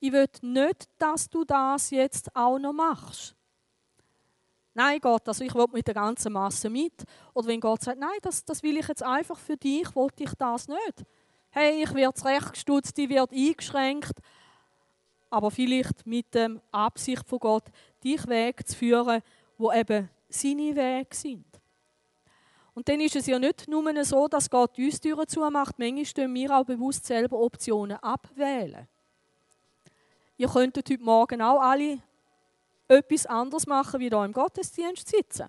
Ich 0.00 0.12
will 0.12 0.28
nicht, 0.42 0.88
dass 0.98 1.28
du 1.28 1.44
das 1.44 1.90
jetzt 1.90 2.34
auch 2.34 2.58
noch 2.58 2.72
machst. 2.72 3.34
Nein, 4.78 5.00
Gott, 5.00 5.26
also 5.26 5.42
ich 5.42 5.52
will 5.56 5.66
mit 5.72 5.88
der 5.88 5.94
ganzen 5.94 6.32
Masse 6.32 6.70
mit. 6.70 7.02
Oder 7.34 7.48
wenn 7.48 7.58
Gott 7.58 7.82
sagt, 7.82 7.98
nein, 7.98 8.16
das, 8.22 8.44
das 8.44 8.62
will 8.62 8.76
ich 8.76 8.86
jetzt 8.86 9.02
einfach 9.02 9.36
für 9.36 9.56
dich, 9.56 9.92
wollte 9.96 10.22
ich 10.22 10.30
das 10.38 10.68
nicht. 10.68 11.04
Hey, 11.50 11.82
ich 11.82 11.92
werde 11.94 12.14
zurechtgestutzt, 12.14 12.96
ich 12.96 13.08
werde 13.08 13.34
eingeschränkt. 13.34 14.20
Aber 15.30 15.50
vielleicht 15.50 16.06
mit 16.06 16.32
der 16.32 16.62
Absicht 16.70 17.26
von 17.26 17.40
Gott, 17.40 17.64
dich 18.04 18.24
Weg 18.28 18.68
zu 18.68 18.76
führen, 18.76 19.20
wo 19.56 19.72
eben 19.72 20.08
seine 20.28 20.76
Wege 20.76 21.08
sind. 21.10 21.44
Und 22.72 22.88
dann 22.88 23.00
ist 23.00 23.16
es 23.16 23.26
ja 23.26 23.40
nicht 23.40 23.66
nur 23.66 24.04
so, 24.04 24.28
dass 24.28 24.48
Gott 24.48 24.78
uns 24.78 25.00
Türen 25.00 25.26
zumacht, 25.26 25.76
manchmal 25.76 26.04
stehen 26.04 26.32
wir 26.34 26.56
auch 26.56 26.64
bewusst 26.64 27.04
selber 27.04 27.40
Optionen 27.40 27.96
abwählen. 27.96 28.86
Ihr 30.36 30.48
könntet 30.48 30.88
heute 30.88 31.02
Morgen 31.02 31.42
auch 31.42 31.60
alle 31.62 31.98
etwas 32.88 33.26
anderes 33.26 33.66
machen, 33.66 34.00
wie 34.00 34.08
hier 34.08 34.24
im 34.24 34.32
Gottesdienst 34.32 35.08
sitzen. 35.08 35.46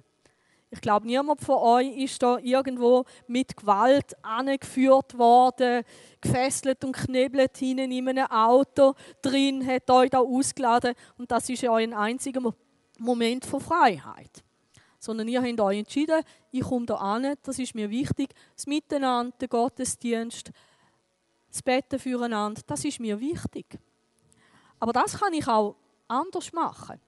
Ich 0.72 0.82
glaube, 0.82 1.08
niemand 1.08 1.42
von 1.42 1.56
euch 1.56 1.98
ist 1.98 2.22
da 2.22 2.38
irgendwo 2.38 3.04
mit 3.28 3.58
Gewalt 3.58 4.16
angeführt 4.24 5.18
worden, 5.18 5.84
gefesselt 6.22 6.84
und 6.86 6.96
knebelt 6.96 7.58
hinten 7.58 7.92
in 7.92 8.08
einem 8.08 8.28
Auto 8.28 8.94
drin, 9.24 9.66
hat 9.66 9.90
euch 9.90 10.12
da 10.12 10.20
ausgeladen 10.20 10.94
und 11.18 11.32
das 11.32 11.50
ist 11.50 11.66
ein 11.66 11.94
einziger 11.94 12.54
Moment 13.00 13.46
von 13.46 13.62
Freiheit 13.62 14.44
sondern 15.00 15.30
ihr 15.30 15.42
habt 15.42 15.60
euch 15.62 15.80
entschieden, 15.80 16.22
ich 16.52 16.62
komme 16.62 16.86
da 16.86 16.96
an, 16.96 17.36
das 17.44 17.58
ist 17.58 17.74
mir 17.74 17.90
wichtig, 17.90 18.36
das 18.56 18.68
Miteinander, 18.68 19.36
der 19.40 19.48
Gottesdienst, 19.48 20.52
das 21.50 21.64
Betten 21.64 22.00
füreinander, 22.00 22.62
das 22.68 22.84
ist 22.84 23.00
mir 23.00 23.20
wichtig. 23.20 23.80
Aber 24.80 24.94
das 24.94 25.18
kann 25.18 25.34
ich 25.34 25.48
auch 25.48 25.78
anders 26.08 26.52
machen. 26.52 27.00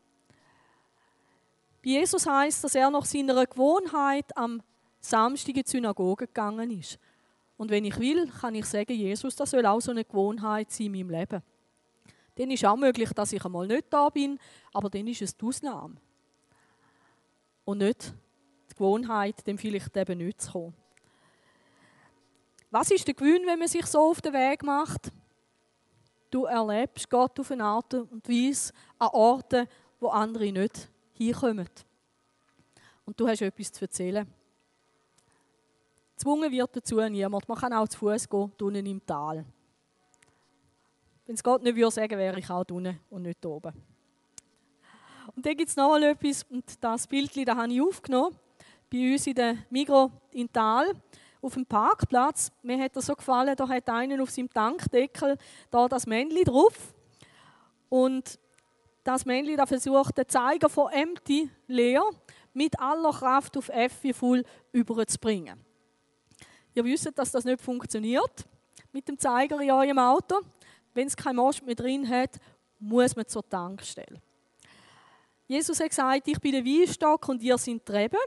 Bei 1.84 1.89
Jesus 1.89 2.28
heißt, 2.28 2.63
dass 2.63 2.76
er 2.76 2.89
nach 2.91 3.06
seiner 3.06 3.46
Gewohnheit 3.46 4.36
am 4.38 4.62
Samstag 5.00 5.56
in 5.58 5.63
die 5.63 5.70
Synagoge 5.70 6.28
gegangen 6.28 6.70
ist. 6.70 7.00
Und 7.58 7.72
wenn 7.72 7.86
ich 7.86 7.98
will, 8.00 8.28
kann 8.28 8.56
ich 8.56 8.65
sagen, 8.65 8.94
Jesus, 8.94 9.36
das 9.36 9.52
soll 9.52 9.65
auch 9.65 9.82
so 9.82 9.91
eine 9.91 10.06
Gewohnheit 10.06 10.72
sein 10.72 10.94
in 10.94 11.08
meinem 11.08 11.10
Leben. 11.10 11.41
Dann 12.36 12.52
ist 12.52 12.65
auch 12.65 12.76
möglich, 12.76 13.12
dass 13.13 13.34
ich 13.34 13.44
einmal 13.44 13.67
nicht 13.67 13.86
da 13.89 14.10
bin, 14.10 14.39
aber 14.74 14.89
dann 14.89 15.08
ist 15.08 15.22
es 15.22 15.36
die 15.36 15.46
Ausnahme. 15.46 15.96
Und 17.65 17.80
nicht 17.80 18.13
die 18.70 18.76
Gewohnheit, 18.76 19.46
dem 19.46 19.58
vielleicht 19.58 19.96
eben 19.98 20.20
nicht 20.20 20.41
zu 20.41 20.52
kommen. 20.52 20.74
Was 22.70 22.89
ist 22.91 23.08
der 23.08 23.15
Gewinn, 23.15 23.46
wenn 23.46 23.60
man 23.60 23.67
sich 23.67 23.86
so 23.86 24.00
auf 24.00 24.22
den 24.22 24.34
Weg 24.34 24.63
macht? 24.63 25.12
Du 26.30 26.46
erlebst 26.46 27.10
Gott 27.10 27.39
auf 27.39 27.52
eine 27.52 27.63
Art 27.63 27.94
und 27.94 28.28
Weise 28.30 28.72
an 28.98 29.10
Orten, 29.10 29.67
wo 30.00 30.08
andere 30.08 30.52
nicht 30.52 30.91
hinkommen. 31.26 31.70
Und 33.06 33.20
du 33.20 33.28
hast 33.28 33.42
etwas 33.42 33.72
zu 33.72 33.86
erzählen. 33.86 34.28
Gezwungen 36.16 36.52
wird 36.52 36.76
dazu 36.76 37.02
niemand. 37.02 37.50
Man 37.50 37.58
kann 37.58 37.74
auch 37.74 37.88
zu 37.88 37.98
Fuß 37.98 38.30
gehen, 38.30 38.52
unten 38.62 38.86
im 38.86 39.06
Tal. 39.06 39.44
Wenn 41.26 41.36
es 41.36 41.44
Gott 41.44 41.64
nicht 41.64 41.76
würde 41.76 41.92
sagen, 41.92 42.18
wäre 42.18 42.40
ich 42.40 42.50
auch 42.50 42.64
unten 42.70 43.00
und 43.10 43.24
nicht 43.24 43.46
oben. 43.46 43.74
Und 45.36 45.46
dann 45.46 45.56
gibt 45.56 45.70
es 45.70 45.76
noch 45.76 45.98
etwas, 45.98 46.44
und 46.44 46.64
das 46.84 47.08
Bild 47.08 47.48
da 47.48 47.56
habe 47.56 47.72
ich 47.72 47.82
aufgenommen, 47.82 48.36
bei 48.92 49.14
uns 49.14 49.26
in 49.28 49.36
der 49.36 49.58
Migro 49.70 50.12
in 50.32 50.52
Tal, 50.52 50.94
auf 51.42 51.54
dem 51.54 51.66
Parkplatz. 51.66 52.52
Mir 52.62 52.78
hat 52.84 52.96
das 52.96 53.06
so 53.06 53.16
gefallen, 53.16 53.56
da 53.56 53.68
hat 53.68 53.90
einer 53.90 54.22
auf 54.22 54.30
seinem 54.30 54.50
Tankdeckel 54.50 55.38
da 55.70 55.88
das 55.88 56.06
Männchen 56.06 56.44
drauf. 56.44 56.94
Und 57.90 58.40
das 59.04 59.26
Männchen 59.26 59.58
da 59.58 59.66
versucht, 59.66 60.18
den 60.18 60.28
Zeiger 60.28 60.70
von 60.70 60.92
Empty 60.92 61.50
leer 61.68 62.04
mit 62.54 62.80
aller 62.80 63.12
Kraft 63.12 63.58
auf 63.58 63.70
F 63.70 64.04
wie 64.04 64.14
Full 64.14 64.44
überzubringen. 64.72 65.64
Ihr 66.74 66.84
wisst, 66.86 67.12
dass 67.18 67.32
das 67.32 67.44
nicht 67.44 67.62
funktioniert 67.62 68.46
mit 68.92 69.08
dem 69.08 69.18
Zeiger 69.18 69.60
in 69.60 69.72
eurem 69.72 70.00
Auto. 70.00 70.40
Wenn 70.94 71.08
es 71.08 71.16
kein 71.16 71.36
Most 71.36 71.66
mehr 71.66 71.76
drin 71.76 72.08
hat, 72.08 72.38
muss 72.80 73.16
man 73.16 73.28
zur 73.28 73.48
Tankstelle. 73.48 74.22
Jesus 75.48 75.80
hat 75.80 75.90
gesagt, 75.90 76.28
ich 76.28 76.40
bin 76.40 76.54
der 76.54 76.66
Weinstock 76.66 77.28
und 77.28 77.42
ihr 77.42 77.58
seid 77.58 77.88
die 77.88 77.92
Reben. 77.92 78.18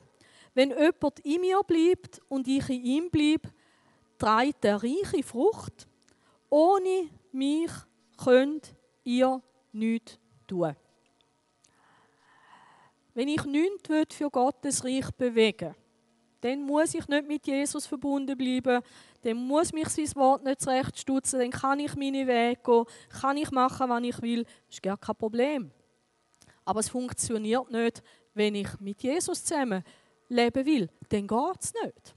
Wenn 0.55 0.71
jemand 0.71 1.21
in 1.21 1.41
mir 1.41 1.61
bleibt 1.63 2.21
und 2.29 2.47
ich 2.47 2.69
in 2.69 2.85
ihm 2.85 3.11
bleibe, 3.11 3.51
trägt 4.19 4.65
er 4.65 4.83
reiche 4.83 5.23
Frucht. 5.23 5.89
Ohne 6.51 7.09
mich 7.33 7.71
könnt 8.23 8.75
ihr 9.03 9.43
nichts 9.73 10.19
tun. 10.47 10.75
Wenn 13.15 13.29
ich 13.29 13.45
nichts 13.45 14.17
für 14.17 14.31
Gottes 14.31 14.85
Reich 14.85 15.11
bewegen 15.13 15.69
will, 15.69 15.75
dann 16.45 16.61
muss 16.61 16.93
ich 16.93 17.09
nicht 17.09 17.27
mit 17.27 17.47
Jesus 17.47 17.87
verbunden 17.87 18.37
bleiben, 18.37 18.83
dann 19.23 19.37
muss 19.39 19.73
mich 19.73 19.89
sein 19.89 20.15
Wort 20.17 20.45
nicht 20.45 20.61
zurechtstutzen, 20.61 21.41
dann 21.41 21.51
kann 21.51 21.81
ich 21.81 21.97
meine 21.97 22.27
Wege 22.27 22.61
gehen, 22.63 22.85
kann 23.21 23.39
ich 23.39 23.51
machen, 23.51 23.89
was 23.89 24.03
ich 24.03 24.21
will, 24.21 24.45
ist 24.69 24.83
gar 24.83 24.99
kein 24.99 25.17
Problem. 25.17 25.71
Aber 26.67 26.81
es 26.81 26.91
funktioniert 26.91 27.71
nicht, 27.71 28.03
wenn 28.35 28.57
ich 28.57 28.69
mit 28.79 29.03
Jesus 29.03 29.43
zusammen 29.43 29.83
leben 30.29 30.67
will, 30.67 30.91
dann 31.09 31.27
geht 31.27 31.63
es 31.63 31.73
nicht. 31.83 32.15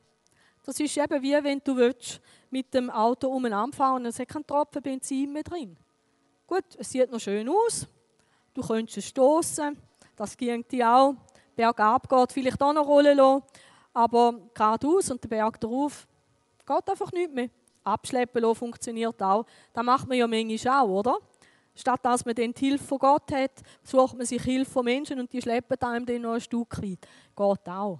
Das 0.65 0.77
ist 0.77 0.97
eben 0.97 1.21
wie 1.21 1.43
wenn 1.43 1.61
du 1.63 1.77
willst, 1.77 2.19
mit 2.49 2.73
dem 2.73 2.89
Auto 2.89 3.29
umeinander 3.29 3.77
fahren 3.77 4.01
und 4.01 4.07
es 4.07 4.19
hat 4.19 4.27
keinen 4.27 4.45
Tropfen 4.45 4.81
Benzin 4.81 5.31
mehr 5.31 5.43
drin. 5.43 5.77
Gut, 6.45 6.65
es 6.77 6.91
sieht 6.91 7.09
noch 7.09 7.21
schön 7.21 7.47
aus, 7.47 7.87
du 8.57 8.67
könntest 8.67 8.97
es 8.97 9.05
stoßen, 9.05 9.77
das 10.15 10.35
ging 10.35 10.67
dir 10.67 10.91
auch. 10.91 11.15
Bergab 11.55 12.09
geht 12.09 12.33
vielleicht 12.33 12.61
auch 12.61 12.73
noch 12.73 12.87
rollen 12.87 13.17
lassen, 13.17 13.43
aber 13.93 14.33
geradeaus 14.53 15.11
und 15.11 15.23
der 15.23 15.29
Berg 15.29 15.59
darauf 15.59 16.07
geht 16.65 16.89
einfach 16.89 17.11
nicht 17.11 17.33
mehr. 17.33 17.49
Abschleppen 17.83 18.41
lassen 18.41 18.55
funktioniert 18.55 19.21
auch. 19.21 19.45
Das 19.73 19.83
macht 19.83 20.07
man 20.07 20.17
ja 20.17 20.27
manchmal 20.27 20.81
auch, 20.81 20.89
oder? 20.89 21.17
Statt 21.73 22.03
dass 22.03 22.25
man 22.25 22.35
dann 22.35 22.53
die 22.53 22.65
Hilfe 22.65 22.83
von 22.83 22.97
Gott 22.97 23.31
hat, 23.31 23.61
sucht 23.83 24.17
man 24.17 24.25
sich 24.25 24.41
Hilfe 24.41 24.71
von 24.71 24.85
Menschen 24.85 25.19
und 25.19 25.31
die 25.31 25.41
schleppen 25.41 25.79
einem 25.81 26.05
dann 26.05 26.21
noch 26.21 26.33
ein 26.33 26.41
Stück 26.41 26.77
weit. 26.81 26.99
Geht 27.35 27.69
auch. 27.69 27.99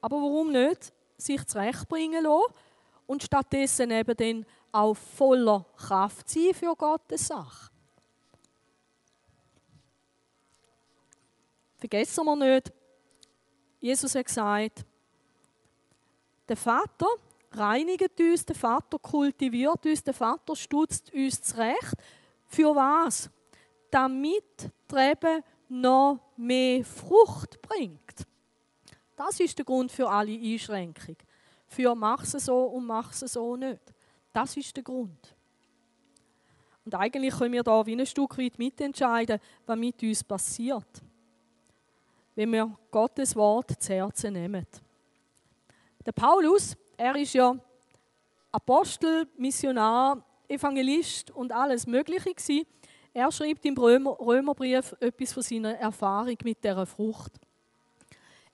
Aber 0.00 0.16
warum 0.16 0.50
nicht 0.50 0.92
sich 1.18 1.46
zurechtbringen 1.46 2.24
lassen 2.24 2.54
und 3.06 3.22
stattdessen 3.22 3.90
eben 3.90 4.16
dann 4.16 4.46
auch 4.72 4.94
voller 4.94 5.66
Kraft 5.76 6.28
sein 6.28 6.54
für 6.54 6.74
Gottes 6.74 7.28
Sache? 7.28 7.73
Vergessen 11.84 12.24
wir 12.24 12.36
nicht, 12.36 12.72
Jesus 13.78 14.14
hat 14.14 14.24
gesagt, 14.24 14.86
der 16.48 16.56
Vater 16.56 17.06
reinigt 17.50 18.18
uns, 18.18 18.46
der 18.46 18.56
Vater 18.56 18.98
kultiviert 18.98 19.84
uns, 19.84 20.02
der 20.02 20.14
Vater 20.14 20.56
stutzt 20.56 21.12
uns 21.12 21.42
zurecht. 21.42 21.92
Für 22.46 22.74
was? 22.74 23.28
Damit 23.90 24.70
Treben 24.88 25.42
noch 25.68 26.20
mehr 26.38 26.86
Frucht 26.86 27.60
bringt. 27.60 28.26
Das 29.14 29.38
ist 29.40 29.58
der 29.58 29.66
Grund 29.66 29.92
für 29.92 30.08
alle 30.08 30.32
Einschränkungen. 30.32 31.18
Für 31.66 31.94
mach 31.94 32.22
es 32.22 32.46
so 32.46 32.64
und 32.64 32.86
mach 32.86 33.12
es 33.12 33.30
so 33.30 33.56
nicht. 33.56 33.92
Das 34.32 34.56
ist 34.56 34.74
der 34.74 34.84
Grund. 34.84 35.36
Und 36.86 36.94
eigentlich 36.94 37.36
können 37.36 37.52
wir 37.52 37.62
da 37.62 37.84
wie 37.84 37.94
ein 37.94 38.06
Stück 38.06 38.38
weit 38.38 38.58
mitentscheiden, 38.58 39.38
was 39.66 39.78
mit 39.78 40.02
uns 40.02 40.24
passiert 40.24 41.03
wenn 42.34 42.52
wir 42.52 42.76
Gottes 42.90 43.36
Wort 43.36 43.70
zu 43.80 43.92
Herzen 43.94 44.32
nehmen. 44.32 44.66
Der 46.04 46.12
Paulus, 46.12 46.76
er 46.96 47.16
ist 47.16 47.34
ja 47.34 47.56
Apostel, 48.52 49.26
Missionar, 49.36 50.24
Evangelist 50.48 51.30
und 51.30 51.52
alles 51.52 51.86
Mögliche 51.86 52.34
gewesen. 52.34 52.66
Er 53.12 53.30
schreibt 53.32 53.64
im 53.64 53.76
Römer, 53.76 54.18
Römerbrief 54.20 54.94
etwas 55.00 55.32
von 55.32 55.42
seiner 55.42 55.76
Erfahrung 55.76 56.36
mit 56.44 56.62
der 56.62 56.84
Frucht. 56.84 57.32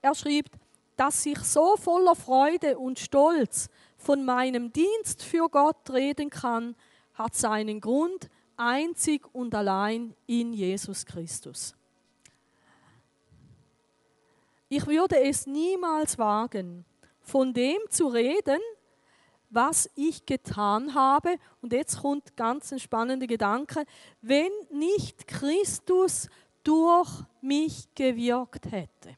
Er 0.01 0.15
schreibt, 0.15 0.51
dass 0.95 1.25
ich 1.25 1.39
so 1.39 1.75
voller 1.77 2.15
Freude 2.15 2.77
und 2.77 2.99
Stolz 2.99 3.69
von 3.97 4.23
meinem 4.23 4.71
Dienst 4.71 5.23
für 5.23 5.49
Gott 5.49 5.89
reden 5.91 6.29
kann, 6.29 6.75
hat 7.13 7.35
seinen 7.35 7.81
Grund 7.81 8.29
einzig 8.55 9.27
und 9.33 9.53
allein 9.55 10.15
in 10.27 10.53
Jesus 10.53 11.05
Christus. 11.05 11.75
Ich 14.73 14.87
würde 14.87 15.19
es 15.19 15.47
niemals 15.47 16.17
wagen, 16.17 16.85
von 17.19 17.53
dem 17.53 17.77
zu 17.89 18.07
reden, 18.07 18.61
was 19.49 19.89
ich 19.95 20.25
getan 20.25 20.95
habe. 20.95 21.35
Und 21.61 21.73
jetzt 21.73 21.99
kommt 21.99 22.37
ganz 22.37 22.71
ein 22.71 22.79
spannender 22.79 23.27
Gedanke. 23.27 23.83
Wenn 24.21 24.49
nicht 24.69 25.27
Christus 25.27 26.29
durch 26.63 27.09
mich 27.41 27.93
gewirkt 27.95 28.71
hätte. 28.71 29.17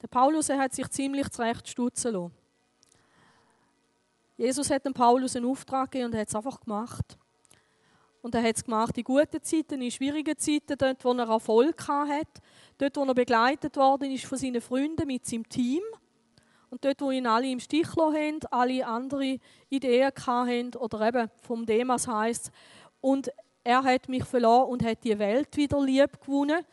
Der 0.00 0.08
Paulus 0.08 0.48
er 0.48 0.60
hat 0.60 0.72
sich 0.72 0.88
ziemlich 0.88 1.28
zurecht 1.28 1.68
stutzen 1.68 2.14
lassen. 2.14 2.32
Jesus 4.38 4.70
hat 4.70 4.86
dem 4.86 4.94
Paulus 4.94 5.36
einen 5.36 5.44
Auftrag 5.44 5.90
gegeben 5.90 6.06
und 6.06 6.14
er 6.14 6.22
hat 6.22 6.28
es 6.28 6.34
einfach 6.34 6.58
gemacht. 6.58 7.18
Und 8.24 8.34
er 8.34 8.42
hat 8.42 8.56
es 8.56 8.64
gemacht 8.64 8.96
in 8.96 9.04
guten 9.04 9.42
Zeiten, 9.42 9.82
in 9.82 9.90
schwierigen 9.90 10.38
Zeiten, 10.38 10.78
dort, 10.78 11.04
wo 11.04 11.12
er 11.12 11.28
Erfolg 11.28 11.86
hatte, 11.86 12.40
dort, 12.78 12.96
wo 12.96 13.04
er 13.04 13.12
begleitet 13.12 13.76
worden 13.76 14.10
ist 14.10 14.24
von 14.24 14.38
seinen 14.38 14.62
Freunden 14.62 15.06
mit 15.06 15.26
seinem 15.26 15.46
Team. 15.46 15.82
Und 16.70 16.82
dort, 16.86 17.02
wo 17.02 17.10
ihn 17.10 17.26
alle 17.26 17.50
im 17.50 17.60
Stich 17.60 17.86
haben, 17.94 18.40
alle 18.50 18.86
andere 18.86 19.36
Ideen 19.68 20.10
hatten, 20.26 20.74
oder 20.76 21.06
eben 21.06 21.30
vom 21.42 21.66
Demas 21.66 22.08
heißt 22.08 22.50
Und 23.02 23.30
er 23.62 23.84
hat 23.84 24.08
mich 24.08 24.24
verloren 24.24 24.70
und 24.70 24.82
hat 24.82 25.04
die 25.04 25.18
Welt 25.18 25.54
wieder 25.58 25.82
lieb 25.82 26.18
gewonnen. 26.18 26.64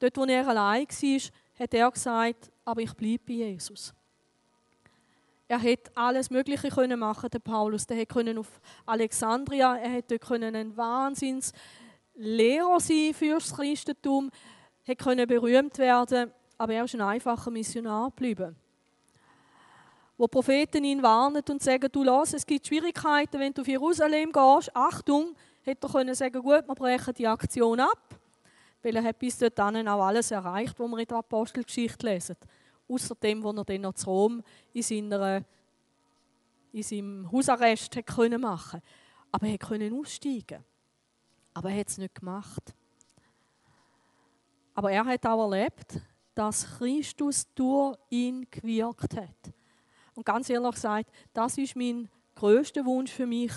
Dort, 0.00 0.18
wo 0.18 0.24
er 0.26 0.46
allein 0.46 0.86
war, 0.86 1.20
hat 1.60 1.72
er 1.72 1.90
gesagt, 1.90 2.52
aber 2.62 2.82
ich 2.82 2.92
bleibe 2.92 3.22
bei 3.26 3.32
Jesus. 3.32 3.94
Er 5.46 5.58
hätte 5.58 5.90
alles 5.94 6.30
Mögliche 6.30 6.68
können 6.70 6.98
machen, 6.98 7.28
der 7.30 7.38
Paulus. 7.38 7.86
Der 7.86 7.96
hätte 7.98 8.38
auf 8.38 8.60
Alexandria, 8.86 9.76
er 9.76 9.90
hätte 9.90 10.18
können 10.18 10.56
ein 10.56 10.76
Wahnsinns 10.76 11.52
Lehrer 12.16 12.78
sein 12.78 13.12
fürs 13.12 13.54
Christentum, 13.54 14.30
hätte 14.84 15.04
können 15.04 15.26
berühmt 15.26 15.76
werden, 15.78 16.30
aber 16.56 16.74
er 16.74 16.84
ist 16.84 16.94
ein 16.94 17.00
einfacher 17.00 17.50
Missionar 17.50 18.10
geblieben. 18.10 18.56
Wo 20.16 20.28
Propheten 20.28 20.84
ihn 20.84 21.02
warnen 21.02 21.42
und 21.50 21.60
sagen, 21.60 21.88
du 21.90 22.04
lass, 22.04 22.32
es 22.32 22.46
gibt 22.46 22.68
Schwierigkeiten, 22.68 23.40
wenn 23.40 23.52
du 23.52 23.62
auf 23.62 23.68
Jerusalem 23.68 24.30
gehst. 24.30 24.70
Achtung, 24.74 25.34
hätte 25.62 25.88
er 25.88 25.92
können 25.92 26.14
sagen, 26.14 26.40
gut, 26.40 26.68
wir 26.68 26.74
brechen 26.76 27.14
die 27.14 27.26
Aktion 27.26 27.80
ab, 27.80 28.14
weil 28.80 28.94
er 28.94 29.02
hat 29.02 29.18
bis 29.18 29.38
dahin 29.38 29.88
auch 29.88 30.06
alles 30.06 30.30
erreicht, 30.30 30.78
was 30.78 30.88
wir 30.88 30.98
in 30.98 31.06
der 31.06 31.18
Apostelgeschichte 31.18 32.06
lesen 32.06 32.36
außer 32.88 33.14
dem, 33.16 33.42
was 33.42 33.56
er 33.56 33.64
dann 33.64 33.80
noch 33.82 33.94
zu 33.94 34.10
Rom 34.10 34.42
in, 34.72 34.82
seiner, 34.82 35.44
in 36.72 36.82
seinem 36.82 37.30
Hausarrest 37.30 37.96
hat 37.96 38.06
können 38.06 38.40
machen 38.40 38.80
Aber 39.32 39.46
er 39.46 39.58
konnte 39.58 39.92
aussteigen. 39.92 40.64
Aber 41.54 41.70
er 41.70 41.80
hat 41.80 41.88
es 41.88 41.98
nicht 41.98 42.14
gemacht. 42.14 42.74
Aber 44.74 44.90
er 44.90 45.04
hat 45.04 45.24
auch 45.26 45.50
erlebt, 45.50 46.00
dass 46.34 46.78
Christus 46.78 47.46
durch 47.54 47.96
ihn 48.10 48.46
gewirkt 48.50 49.16
hat. 49.16 49.52
Und 50.14 50.26
ganz 50.26 50.50
ehrlich 50.50 50.74
gesagt, 50.74 51.10
das 51.32 51.58
ist 51.58 51.76
mein 51.76 52.08
größter 52.34 52.84
Wunsch 52.84 53.12
für 53.12 53.26
mich 53.26 53.52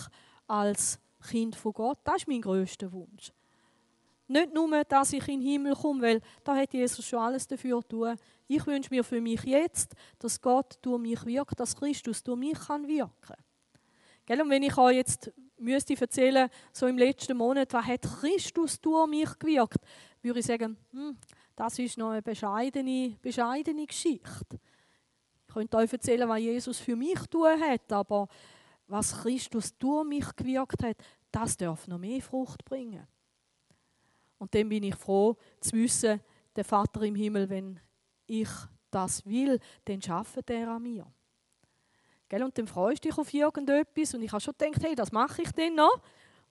als 0.48 1.00
Kind 1.28 1.56
von 1.56 1.74
Gott. 1.74 2.00
Das 2.04 2.18
ist 2.18 2.28
mein 2.28 2.42
größter 2.42 2.92
Wunsch. 2.92 3.32
Nicht 4.28 4.54
nur, 4.54 4.84
dass 4.84 5.14
ich 5.14 5.28
in 5.28 5.40
den 5.40 5.50
Himmel 5.50 5.76
komme, 5.76 6.02
weil 6.02 6.22
da 6.44 6.56
hat 6.56 6.74
Jesus 6.74 7.06
schon 7.06 7.20
alles 7.20 7.48
dafür 7.48 7.82
tun. 7.88 8.16
Ich 8.48 8.66
wünsche 8.66 8.90
mir 8.92 9.04
für 9.04 9.22
mich 9.22 9.44
jetzt, 9.44 9.94
dass 10.20 10.42
Gott 10.42 10.78
durch 10.82 11.02
mich 11.02 11.26
wirkt, 11.26 11.60
dass 11.60 11.76
Christus 11.76 12.24
durch 12.24 12.40
mich 12.40 12.58
kann 12.58 12.88
wirken. 12.88 13.36
Gell? 14.26 14.42
Und 14.42 14.50
wenn 14.50 14.64
ich 14.64 14.78
euch 14.78 14.96
jetzt 14.96 15.32
müsste 15.58 16.00
erzählen, 16.00 16.50
so 16.72 16.88
im 16.88 16.98
letzten 16.98 17.38
Monat, 17.38 17.74
was 17.74 17.86
hat 17.86 18.02
Christus 18.04 18.80
durch 18.80 19.10
mich 19.10 19.40
gewirkt, 19.40 19.80
würde 20.22 20.40
ich 20.40 20.46
sagen, 20.46 20.78
hm, 20.92 21.18
das 21.56 21.80
ist 21.80 21.98
noch 21.98 22.12
eine 22.12 22.22
bescheidene, 22.22 23.18
bescheidene 23.22 23.86
Geschichte. 23.86 24.60
Ich 25.48 25.54
könnte 25.54 25.78
euch 25.78 25.92
erzählen, 25.92 26.30
was 26.30 26.40
Jesus 26.40 26.80
für 26.80 26.96
mich 26.96 27.20
tun 27.30 27.60
hat, 27.60 27.92
aber 27.92 28.28
was 28.88 29.22
Christus 29.22 29.78
durch 29.78 30.08
mich 30.08 30.36
gewirkt 30.36 30.84
hat, 30.84 30.98
das 31.32 31.58
darf 31.58 31.88
noch 31.88 31.98
mehr 31.98 32.22
Frucht 32.22 32.64
bringen. 32.64 33.08
Und 34.38 34.54
dann 34.54 34.70
bin 34.70 34.84
ich 34.84 34.96
froh 34.96 35.36
zu 35.60 35.74
wissen, 35.74 36.22
der 36.56 36.64
Vater 36.64 37.02
im 37.02 37.16
Himmel, 37.16 37.50
wenn 37.50 37.80
ich 38.28 38.50
das 38.92 39.26
will, 39.26 39.60
dann 39.86 40.02
schafft 40.02 40.50
er 40.50 40.70
an 40.70 40.84
mir. 40.84 41.06
Gell? 42.30 42.44
Und 42.44 42.58
dann 42.58 42.68
freust 42.68 43.04
du 43.04 43.10
dich 43.10 43.18
auf 43.18 43.34
irgendetwas 43.34 44.14
und 44.14 44.22
ich 44.22 44.32
habe 44.32 44.42
schon 44.42 44.54
gedacht, 44.58 44.84
hey, 44.84 44.96
das 44.96 45.12
mache 45.12 45.42
ich 45.42 45.52
dann 45.52 45.76
noch. 45.76 46.02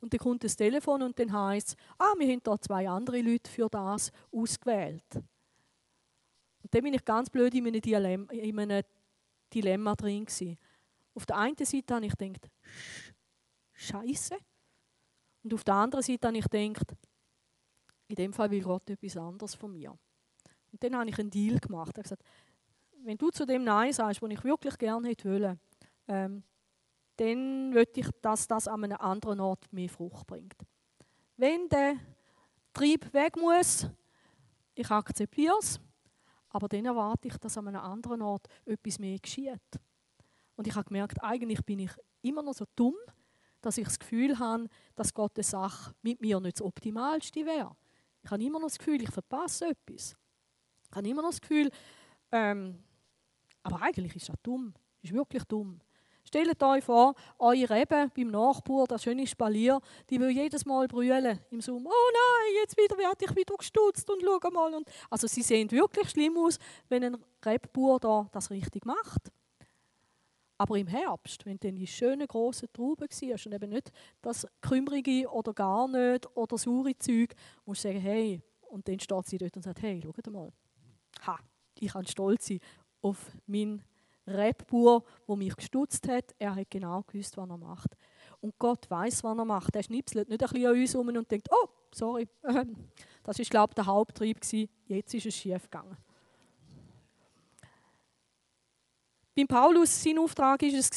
Und 0.00 0.12
dann 0.12 0.20
kommt 0.20 0.44
das 0.44 0.56
Telefon 0.56 1.02
und 1.02 1.18
dann 1.18 1.32
heißt 1.32 1.68
es, 1.68 1.76
ah, 1.98 2.12
wir 2.18 2.30
haben 2.30 2.42
da 2.42 2.58
zwei 2.60 2.88
andere 2.88 3.20
Leute 3.20 3.50
für 3.50 3.68
das 3.68 4.12
ausgewählt. 4.30 5.14
Und 5.14 6.74
dann 6.74 6.82
bin 6.82 6.94
ich 6.94 7.04
ganz 7.04 7.30
blöd 7.30 7.54
in 7.54 7.66
einem 7.66 7.80
Dilemma, 7.80 8.30
in 8.32 8.58
einem 8.58 8.82
Dilemma 9.52 9.94
drin 9.94 10.24
gewesen. 10.24 10.58
Auf 11.14 11.24
der 11.24 11.36
einen 11.38 11.56
Seite 11.56 11.94
habe 11.94 12.06
ich 12.06 12.16
gedacht, 12.16 12.50
Scheiße. 13.72 14.36
Und 15.44 15.54
auf 15.54 15.64
der 15.64 15.74
anderen 15.74 16.02
Seite 16.02 16.26
habe 16.26 16.38
ich 16.38 16.48
gedacht, 16.48 16.96
in 18.08 18.16
dem 18.16 18.32
Fall 18.32 18.50
will 18.50 18.62
Gott 18.62 18.88
etwas 18.90 19.16
anderes 19.16 19.54
von 19.54 19.72
mir. 19.72 19.96
Und 20.76 20.84
dann 20.84 21.00
habe 21.00 21.08
ich 21.08 21.18
einen 21.18 21.30
Deal 21.30 21.58
gemacht. 21.58 21.92
Ich 21.92 21.96
habe 21.96 22.02
gesagt, 22.02 22.22
wenn 23.02 23.16
du 23.16 23.30
zu 23.30 23.46
dem 23.46 23.64
Nein 23.64 23.94
sagst, 23.94 24.20
was 24.20 24.30
ich 24.30 24.44
wirklich 24.44 24.76
gerne 24.76 25.08
hätte 25.08 25.30
wollen, 25.30 25.58
ähm, 26.06 26.42
dann 27.16 27.70
möchte 27.70 28.00
ich, 28.00 28.10
dass 28.20 28.46
das 28.46 28.68
an 28.68 28.84
einem 28.84 28.98
anderen 28.98 29.40
Ort 29.40 29.72
mehr 29.72 29.88
Frucht 29.88 30.26
bringt. 30.26 30.54
Wenn 31.38 31.66
der 31.70 31.94
Trieb 32.74 33.10
weg 33.14 33.38
muss, 33.38 33.88
ich 34.74 34.90
akzeptiere 34.90 35.56
es, 35.60 35.80
aber 36.50 36.68
dann 36.68 36.84
erwarte 36.84 37.28
ich, 37.28 37.38
dass 37.38 37.56
an 37.56 37.68
einem 37.68 37.80
anderen 37.80 38.20
Ort 38.20 38.46
etwas 38.66 38.98
mehr 38.98 39.18
geschieht. 39.18 39.80
Und 40.56 40.66
ich 40.66 40.74
habe 40.74 40.84
gemerkt, 40.84 41.22
eigentlich 41.22 41.64
bin 41.64 41.78
ich 41.78 41.92
immer 42.20 42.42
noch 42.42 42.52
so 42.52 42.66
dumm, 42.76 42.96
dass 43.62 43.78
ich 43.78 43.86
das 43.86 43.98
Gefühl 43.98 44.38
habe, 44.38 44.68
dass 44.94 45.14
Gottes 45.14 45.48
Sache 45.48 45.94
mit 46.02 46.20
mir 46.20 46.38
nicht 46.38 46.58
das 46.58 46.66
Optimalste 46.66 47.46
wäre. 47.46 47.74
Ich 48.22 48.30
habe 48.30 48.44
immer 48.44 48.58
noch 48.58 48.68
das 48.68 48.78
Gefühl, 48.78 49.00
ich 49.00 49.10
verpasse 49.10 49.68
etwas. 49.68 50.14
Ich 50.90 50.96
habe 50.96 51.08
immer 51.08 51.22
noch 51.22 51.30
das 51.30 51.40
Gefühl, 51.40 51.70
ähm, 52.32 52.82
aber 53.62 53.82
eigentlich 53.82 54.16
ist 54.16 54.28
das 54.28 54.36
dumm. 54.42 54.74
Ist 55.02 55.12
wirklich 55.12 55.44
dumm. 55.44 55.80
Stellt 56.26 56.60
euch 56.60 56.82
vor, 56.82 57.14
eure 57.38 57.70
Rebe 57.70 58.10
beim 58.14 58.28
Nachbar, 58.28 58.86
das 58.88 59.04
schöne 59.04 59.28
Spalier, 59.28 59.80
die 60.10 60.18
will 60.18 60.30
jedes 60.30 60.66
Mal 60.66 60.88
brüllen 60.88 61.38
im 61.50 61.60
Sommer. 61.60 61.90
Oh 61.90 62.10
nein, 62.12 62.54
jetzt 62.62 62.76
wieder 62.76 62.98
werde 62.98 63.24
ich 63.24 63.36
wieder 63.36 63.54
gestutzt 63.56 64.10
und 64.10 64.22
schau 64.22 64.50
mal. 64.50 64.74
Und 64.74 64.88
also 65.08 65.28
sie 65.28 65.42
sehen 65.42 65.70
wirklich 65.70 66.10
schlimm 66.10 66.36
aus, 66.36 66.58
wenn 66.88 67.04
ein 67.04 67.16
Rebbauer 67.44 68.00
da 68.00 68.28
das 68.32 68.50
richtig 68.50 68.84
macht. 68.84 69.30
Aber 70.58 70.76
im 70.76 70.88
Herbst, 70.88 71.46
wenn 71.46 71.58
dann 71.58 71.76
die 71.76 71.86
schönen 71.86 72.26
grossen 72.26 72.72
Trauben 72.72 73.08
war 73.08 73.46
und 73.46 73.54
eben 73.54 73.70
nicht 73.70 73.92
das 74.20 74.48
kümmerige 74.60 75.30
oder 75.30 75.52
gar 75.52 75.86
nicht 75.86 76.26
oder 76.34 76.58
saure 76.58 76.98
Zeug, 76.98 77.34
musst 77.66 77.84
du 77.84 77.88
sagen, 77.88 78.00
hey, 78.00 78.42
und 78.62 78.88
dann 78.88 78.98
steht 78.98 79.26
sie 79.26 79.38
dort 79.38 79.54
und 79.54 79.62
sagt, 79.62 79.82
hey, 79.82 80.02
schau 80.02 80.30
mal, 80.32 80.52
ha, 81.26 81.38
ich 81.78 81.92
kann 81.92 82.06
stolz 82.06 82.46
sein 82.46 82.60
auf 83.02 83.32
meinen 83.46 83.82
Rebbauer, 84.26 85.04
der 85.28 85.36
mich 85.36 85.54
gestutzt 85.54 86.08
hat. 86.08 86.34
Er 86.38 86.56
hat 86.56 86.70
genau 86.70 87.02
gewusst, 87.02 87.36
was 87.36 87.48
er 87.48 87.56
macht. 87.56 87.96
Und 88.40 88.58
Gott 88.58 88.90
weiß, 88.90 89.22
was 89.22 89.38
er 89.38 89.44
macht. 89.44 89.76
Er 89.76 89.82
schnipselt 89.82 90.28
nicht 90.28 90.42
ein 90.42 90.48
bisschen 90.48 90.66
an 90.66 90.80
uns 90.80 90.94
um 90.94 91.08
und 91.08 91.30
denkt, 91.30 91.48
oh, 91.50 91.68
sorry, 91.92 92.28
das 92.42 93.38
war, 93.38 93.44
glaube 93.44 93.70
ich, 93.70 93.74
der 93.74 93.86
Haupttrieb. 93.86 94.38
Jetzt 94.86 95.14
ist 95.14 95.26
es 95.26 95.34
schief 95.34 95.62
gegangen. 95.64 95.96
Beim 99.36 99.46
Paulus, 99.46 100.02
sein 100.02 100.18
Auftrag 100.18 100.62
war 100.62 100.68
es, 100.68 100.90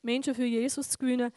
Menschen 0.00 0.34
für 0.34 0.44
Jesus 0.44 0.90
zu 0.90 0.98
gewinnen, 0.98 1.32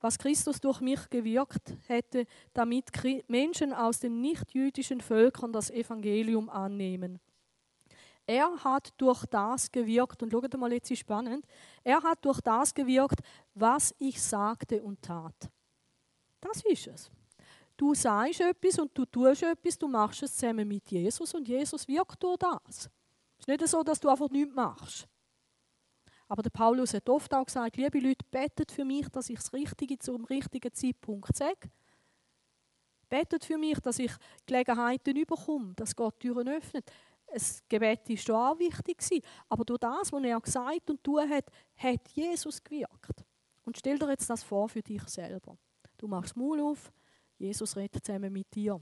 was 0.00 0.18
Christus 0.18 0.60
durch 0.60 0.80
mich 0.80 1.08
gewirkt 1.08 1.76
hätte, 1.86 2.26
damit 2.52 2.90
Menschen 3.28 3.72
aus 3.72 4.00
den 4.00 4.20
nichtjüdischen 4.20 5.00
Völkern 5.00 5.52
das 5.52 5.70
Evangelium 5.70 6.50
annehmen. 6.50 7.20
Er 8.26 8.52
hat 8.62 8.92
durch 8.96 9.26
das 9.26 9.70
gewirkt, 9.70 10.22
und 10.22 10.30
schaut 10.32 10.56
mal, 10.56 10.72
jetzt 10.72 10.90
ist 10.90 11.00
spannend, 11.00 11.44
er 11.82 12.02
hat 12.02 12.24
durch 12.24 12.40
das 12.40 12.72
gewirkt, 12.72 13.20
was 13.54 13.94
ich 13.98 14.22
sagte 14.22 14.82
und 14.82 15.02
tat. 15.02 15.50
Das 16.40 16.62
ist 16.62 16.86
es. 16.86 17.10
Du 17.76 17.94
sagst 17.94 18.40
etwas 18.40 18.78
und 18.78 18.96
du 18.96 19.04
tust 19.04 19.42
etwas, 19.42 19.78
du 19.78 19.88
machst 19.88 20.22
es 20.22 20.36
zusammen 20.36 20.68
mit 20.68 20.88
Jesus 20.90 21.34
und 21.34 21.48
Jesus 21.48 21.88
wirkt 21.88 22.22
durch 22.22 22.36
das. 22.38 22.90
Es 23.38 23.40
ist 23.40 23.48
nicht 23.48 23.66
so, 23.66 23.82
dass 23.82 23.98
du 23.98 24.08
einfach 24.08 24.30
nichts 24.30 24.54
machst. 24.54 25.08
Aber 26.28 26.42
der 26.42 26.50
Paulus 26.50 26.94
hat 26.94 27.08
oft 27.08 27.34
auch 27.34 27.44
gesagt, 27.44 27.76
liebe 27.76 27.98
Leute, 27.98 28.24
betet 28.30 28.70
für 28.72 28.84
mich, 28.84 29.08
dass 29.08 29.28
ich 29.28 29.36
das 29.36 29.52
Richtige 29.52 29.98
zum 29.98 30.24
richtigen 30.24 30.72
Zeitpunkt 30.72 31.36
sage. 31.36 31.70
Betet 33.08 33.44
für 33.44 33.58
mich, 33.58 33.78
dass 33.80 33.98
ich 33.98 34.12
Gelegenheiten 34.46 35.16
überkomme, 35.16 35.74
dass 35.74 35.94
Gott 35.94 36.18
Türen 36.20 36.48
öffnet. 36.48 36.90
Das 37.32 37.62
Gebet 37.68 38.08
war 38.08 38.16
schon 38.16 38.34
auch 38.34 38.58
wichtig. 38.58 39.24
Aber 39.48 39.64
durch 39.64 39.80
das, 39.80 40.12
was 40.12 40.22
er 40.22 40.40
gesagt 40.40 40.90
und 40.90 41.02
tun 41.02 41.28
hat, 41.28 41.46
hat 41.76 42.08
Jesus 42.08 42.62
gewirkt. 42.62 43.24
Und 43.64 43.78
stell 43.78 43.98
dir 43.98 44.10
jetzt 44.10 44.28
das 44.28 44.42
vor 44.42 44.68
für 44.68 44.82
dich 44.82 45.02
selber. 45.08 45.56
Du 45.96 46.08
machst 46.08 46.36
Maul 46.36 46.60
auf, 46.60 46.92
Jesus 47.38 47.76
redet 47.76 48.04
zusammen 48.04 48.32
mit 48.32 48.52
dir. 48.54 48.80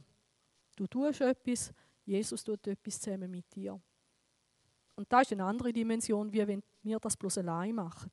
Du 0.76 0.86
tust 0.86 1.20
etwas, 1.20 1.72
Jesus 2.04 2.42
tut 2.42 2.66
etwas 2.66 3.00
zusammen 3.00 3.30
mit 3.30 3.54
dir. 3.54 3.80
Und 4.96 5.12
da 5.12 5.20
ist 5.20 5.32
eine 5.32 5.44
andere 5.44 5.72
Dimension, 5.72 6.32
wie 6.32 6.46
wenn 6.46 6.62
wir 6.82 6.98
das 6.98 7.16
bloß 7.16 7.38
allein 7.38 7.74
machen. 7.74 8.10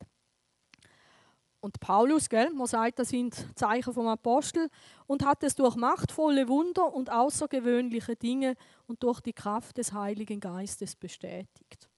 Und 1.67 1.81
Paulus, 1.81 2.29
gell, 2.29 2.49
man 2.53 2.65
sagt, 2.65 2.97
das 2.97 3.09
sind 3.09 3.35
Zeichen 3.57 3.93
vom 3.93 4.07
Apostel 4.07 4.69
und 5.05 5.25
hat 5.25 5.43
es 5.43 5.53
durch 5.53 5.75
machtvolle 5.75 6.47
Wunder 6.47 6.93
und 6.93 7.11
außergewöhnliche 7.11 8.15
Dinge 8.15 8.55
und 8.85 9.03
durch 9.03 9.19
die 9.19 9.33
Kraft 9.33 9.77
des 9.77 9.91
Heiligen 9.91 10.39
Geistes 10.39 10.95
bestätigt. 10.95 11.89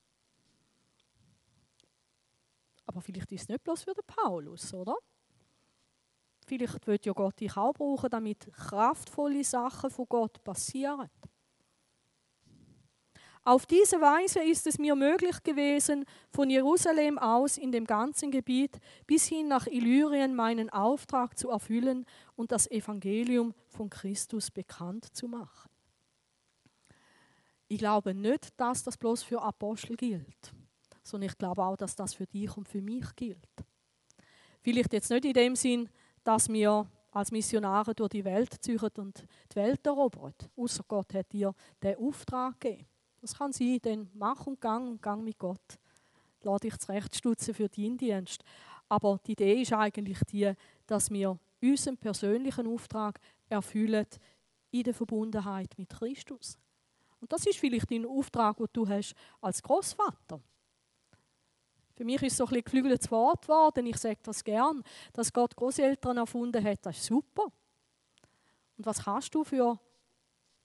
Aber 2.88 3.00
vielleicht 3.00 3.32
ist 3.32 3.44
es 3.44 3.50
nicht 3.50 3.64
bloß 3.64 3.84
für 3.84 3.94
den 3.94 4.04
Paulus, 4.08 4.74
oder? 4.74 4.96
Vielleicht 6.48 6.88
wird 6.88 7.06
ja 7.06 7.14
Gott 7.14 7.40
dich 7.40 7.56
auch 7.56 7.74
brauchen, 7.74 8.10
damit 8.10 8.52
kraftvolle 8.52 9.44
Sachen 9.44 9.92
von 9.92 10.08
Gott 10.10 10.44
passieren. 10.44 11.12
Auf 13.46 13.66
diese 13.66 14.02
Weise 14.02 14.44
ist 14.44 14.68
es 14.68 14.78
mir 14.78 14.96
möglich 14.96 15.42
gewesen, 15.44 16.06
von 16.30 16.50
Jerusalem 16.50 17.18
aus 17.18 17.58
in 17.58 17.72
dem 17.72 17.86
ganzen 17.86 18.32
Gebiet 18.32 18.80
bis 19.08 19.28
hin 19.28 19.48
nach 19.48 19.66
Illyrien 19.66 20.36
meinen 20.36 20.70
Auftrag 20.70 21.38
zu 21.38 21.50
erfüllen 21.50 22.06
und 22.36 22.52
das 22.52 22.70
Evangelium 22.70 23.54
von 23.68 23.90
Christus 23.90 24.52
bekannt 24.52 25.16
zu 25.16 25.28
machen. 25.28 25.70
Ich 27.70 27.80
glaube 27.80 28.14
nicht, 28.14 28.60
dass 28.60 28.84
das 28.84 28.98
bloß 28.98 29.24
für 29.24 29.42
Apostel 29.42 29.96
gilt, 29.96 30.54
sondern 31.04 31.30
ich 31.30 31.38
glaube 31.38 31.64
auch, 31.64 31.78
dass 31.78 31.96
das 31.96 32.14
für 32.14 32.28
dich 32.28 32.56
und 32.58 32.68
für 32.68 32.82
mich 32.82 33.16
gilt. 33.16 33.38
Vielleicht 34.62 34.92
jetzt 34.92 35.10
nicht 35.10 35.26
in 35.26 35.34
dem 35.34 35.56
Sinn, 35.56 35.90
dass 36.24 36.50
wir 36.50 36.88
als 37.12 37.32
Missionare 37.32 37.96
durch 37.96 38.10
die 38.10 38.26
Welt 38.26 38.54
ziehen 38.62 38.80
und 38.98 39.26
die 39.52 39.56
Welt 39.56 39.86
erobern. 39.88 40.34
Außer 40.56 40.84
Gott 40.88 41.14
hat 41.14 41.32
dir 41.32 41.54
den 41.82 41.96
Auftrag 41.96 42.60
gegeben. 42.60 42.99
Das 43.22 43.38
kann 43.38 43.52
sein, 43.52 43.80
dann 43.82 44.10
mach 44.14 44.48
und 44.48 44.62
gang 44.62 44.92
und 44.92 45.02
gang 45.02 45.24
mit 45.24 45.38
Gott. 45.38 45.80
Lass 46.42 46.62
dich 46.62 46.78
zurechtstutzen 46.78 47.54
für 47.54 47.68
deinen 47.68 47.98
Dienst. 47.98 48.44
Aber 48.88 49.20
die 49.26 49.34
Idee 49.34 49.62
ist 49.62 49.74
eigentlich 49.74 50.20
die, 50.32 50.52
dass 50.88 51.12
wir 51.12 51.38
unseren 51.62 51.98
persönlichen 51.98 52.68
Auftrag 52.68 53.20
erfüllen 53.50 54.08
in 54.72 54.84
der 54.84 54.94
Verbundenheit 54.94 55.78
mit 55.78 55.90
Christus. 55.90 56.58
Und 57.20 57.32
das 57.32 57.46
ist 57.46 57.60
vielleicht 57.60 57.92
dein 57.92 58.06
Auftrag, 58.06 58.58
den 58.58 58.68
du 58.72 58.88
hast 58.88 59.14
als 59.42 59.62
Großvater. 59.62 60.42
Für 61.96 62.06
mich 62.06 62.22
ist 62.24 62.38
so 62.38 62.46
ein 62.46 62.64
geflügeltes 62.64 63.12
Wort 63.12 63.42
geworden. 63.42 63.86
Ich 63.86 63.98
sage 63.98 64.20
das 64.24 64.42
gern, 64.42 64.84
dass 65.12 65.34
Gott 65.34 65.54
Großeltern 65.56 66.16
erfunden 66.16 66.64
hat. 66.64 66.86
Das 66.86 66.98
ist 66.98 67.06
super. 67.06 67.52
Und 68.78 68.86
was 68.86 69.04
kannst 69.04 69.36
du 69.36 69.44
für 69.44 69.78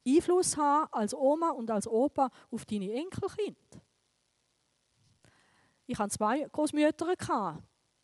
Einfluss 0.07 0.57
haben 0.57 0.89
als 0.93 1.15
Oma 1.15 1.51
und 1.51 1.71
als 1.71 1.87
Opa 1.87 2.31
auf 2.51 2.65
deine 2.67 2.93
Enkelkinder. 2.93 3.81
Ich 5.87 5.99
hatte 5.99 6.11
zwei 6.11 6.41
Großmütter. 6.45 7.63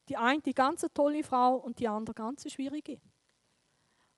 Die 0.08 0.16
eine 0.16 0.40
die 0.42 0.52
ganz 0.52 0.84
tolle 0.92 1.22
Frau 1.22 1.56
und 1.56 1.78
die 1.78 1.86
andere 1.86 2.14
ganz 2.14 2.50
schwierige. 2.50 3.00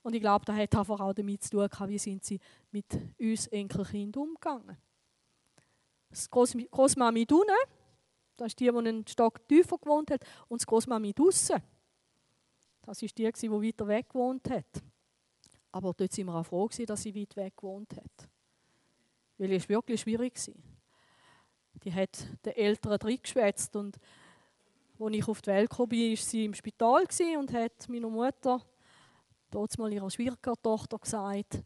Und 0.03 0.15
ich 0.15 0.21
glaube, 0.21 0.45
das 0.45 0.57
hat 0.57 0.75
einfach 0.75 1.01
auch 1.01 1.13
damit 1.13 1.43
zu 1.43 1.69
tun, 1.69 1.89
wie 1.89 1.99
sind 1.99 2.25
sie 2.25 2.41
mit 2.71 2.87
uns 3.21 3.47
Enkelkindern 3.49 4.23
umgegangen. 4.25 4.77
Das 6.09 6.29
Großmami 6.29 7.27
unten, 7.31 7.47
das 8.37 8.49
ist 8.49 8.61
die, 8.61 8.65
die 8.65 8.77
einen 8.77 9.07
Stock 9.07 9.47
tiefer 9.47 9.79
gewohnt 9.79 10.11
hat, 10.11 10.25
und 10.49 10.61
das 10.61 10.67
Großmami 10.67 11.13
draussen. 11.13 11.63
Das 12.83 13.01
ist 13.01 13.17
die, 13.17 13.31
die 13.31 13.51
weiter 13.51 13.87
weg 13.87 14.09
gewohnt 14.09 14.51
hat. 14.51 14.83
Aber 15.73 15.93
dort 15.95 16.13
sind 16.13 16.27
wir 16.27 16.35
auch 16.35 16.47
froh, 16.47 16.69
dass 16.69 17.03
sie 17.03 17.15
weit 17.15 17.35
weg 17.37 17.57
gewohnt 17.57 17.97
hat. 17.97 18.29
Weil 19.39 19.53
es 19.53 19.69
wirklich 19.69 20.03
schwierig 20.03 20.35
war. 20.47 20.55
Die 21.83 21.93
hat 21.93 22.27
den 22.45 22.53
Eltern 22.53 22.93
reingeschwätzt 22.93 23.75
und 23.77 23.99
als 25.01 25.15
ich 25.17 25.27
auf 25.27 25.43
die 25.43 25.51
Welt 25.51 25.71
kam, 25.71 25.91
war 25.91 26.17
sie 26.17 26.45
im 26.45 26.55
Spital 26.55 27.05
und 27.39 27.53
hat 27.53 27.89
meiner 27.89 28.09
Mutter 28.09 28.61
dort 29.51 29.79
mal 29.79 29.93
ihrer 29.93 30.11
Schwiegertochter 30.11 30.99
gesagt, 30.99 31.63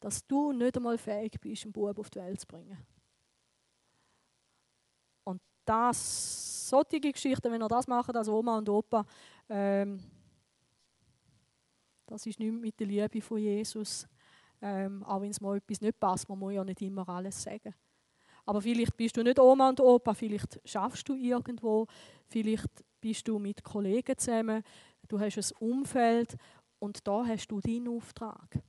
dass 0.00 0.26
du 0.26 0.52
nicht 0.52 0.76
einmal 0.76 0.98
fähig 0.98 1.40
bist, 1.40 1.64
einen 1.64 1.72
Bub 1.72 1.98
auf 1.98 2.10
die 2.10 2.20
Welt 2.20 2.40
zu 2.40 2.46
bringen. 2.46 2.78
Und 5.24 5.42
das, 5.64 6.68
solche 6.68 7.00
Geschichten, 7.00 7.50
wenn 7.50 7.62
ihr 7.62 7.68
das 7.68 7.86
macht 7.86 8.14
als 8.14 8.28
Oma 8.28 8.58
und 8.58 8.68
Opa, 8.68 9.04
ähm, 9.48 9.98
das 12.08 12.26
ist 12.26 12.40
nicht 12.40 12.52
mit 12.52 12.80
der 12.80 12.86
Liebe 12.86 13.20
von 13.20 13.38
Jesus. 13.38 14.08
Ähm, 14.60 15.04
auch 15.04 15.20
wenn 15.20 15.30
es 15.30 15.40
mal 15.40 15.58
etwas 15.58 15.80
nicht 15.80 16.00
passt, 16.00 16.28
man 16.28 16.38
muss 16.38 16.54
ja 16.54 16.64
nicht 16.64 16.82
immer 16.82 17.08
alles 17.08 17.40
sagen. 17.42 17.74
Aber 18.44 18.62
vielleicht 18.62 18.96
bist 18.96 19.16
du 19.16 19.22
nicht 19.22 19.38
Oma 19.38 19.68
und 19.68 19.78
Opa, 19.78 20.14
vielleicht 20.14 20.58
schaffst 20.64 21.08
du 21.08 21.14
irgendwo, 21.14 21.86
vielleicht 22.28 22.82
bist 23.00 23.28
du 23.28 23.38
mit 23.38 23.62
Kollegen 23.62 24.16
zusammen, 24.16 24.62
du 25.06 25.20
hast 25.20 25.36
ein 25.36 25.56
Umfeld 25.58 26.36
und 26.78 27.06
da 27.06 27.26
hast 27.26 27.48
du 27.48 27.60
deinen 27.60 27.88
Auftrag. 27.88 28.62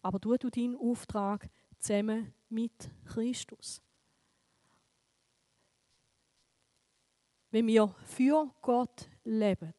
Aber 0.00 0.18
du 0.20 0.36
du 0.36 0.48
deinen 0.48 0.76
Auftrag 0.76 1.50
zusammen 1.80 2.32
mit 2.48 2.90
Christus. 3.04 3.82
Wenn 7.50 7.66
wir 7.66 7.94
für 8.04 8.48
Gott 8.62 9.08
leben, 9.24 9.74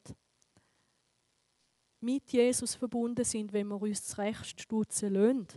mit 2.05 2.31
Jesus 2.31 2.75
verbunden 2.75 3.25
sind, 3.25 3.51
wenn 3.51 3.67
wir 3.67 3.81
uns 3.81 4.05
zurecht 4.05 4.61
stutzen 4.61 5.13
lassen, 5.13 5.47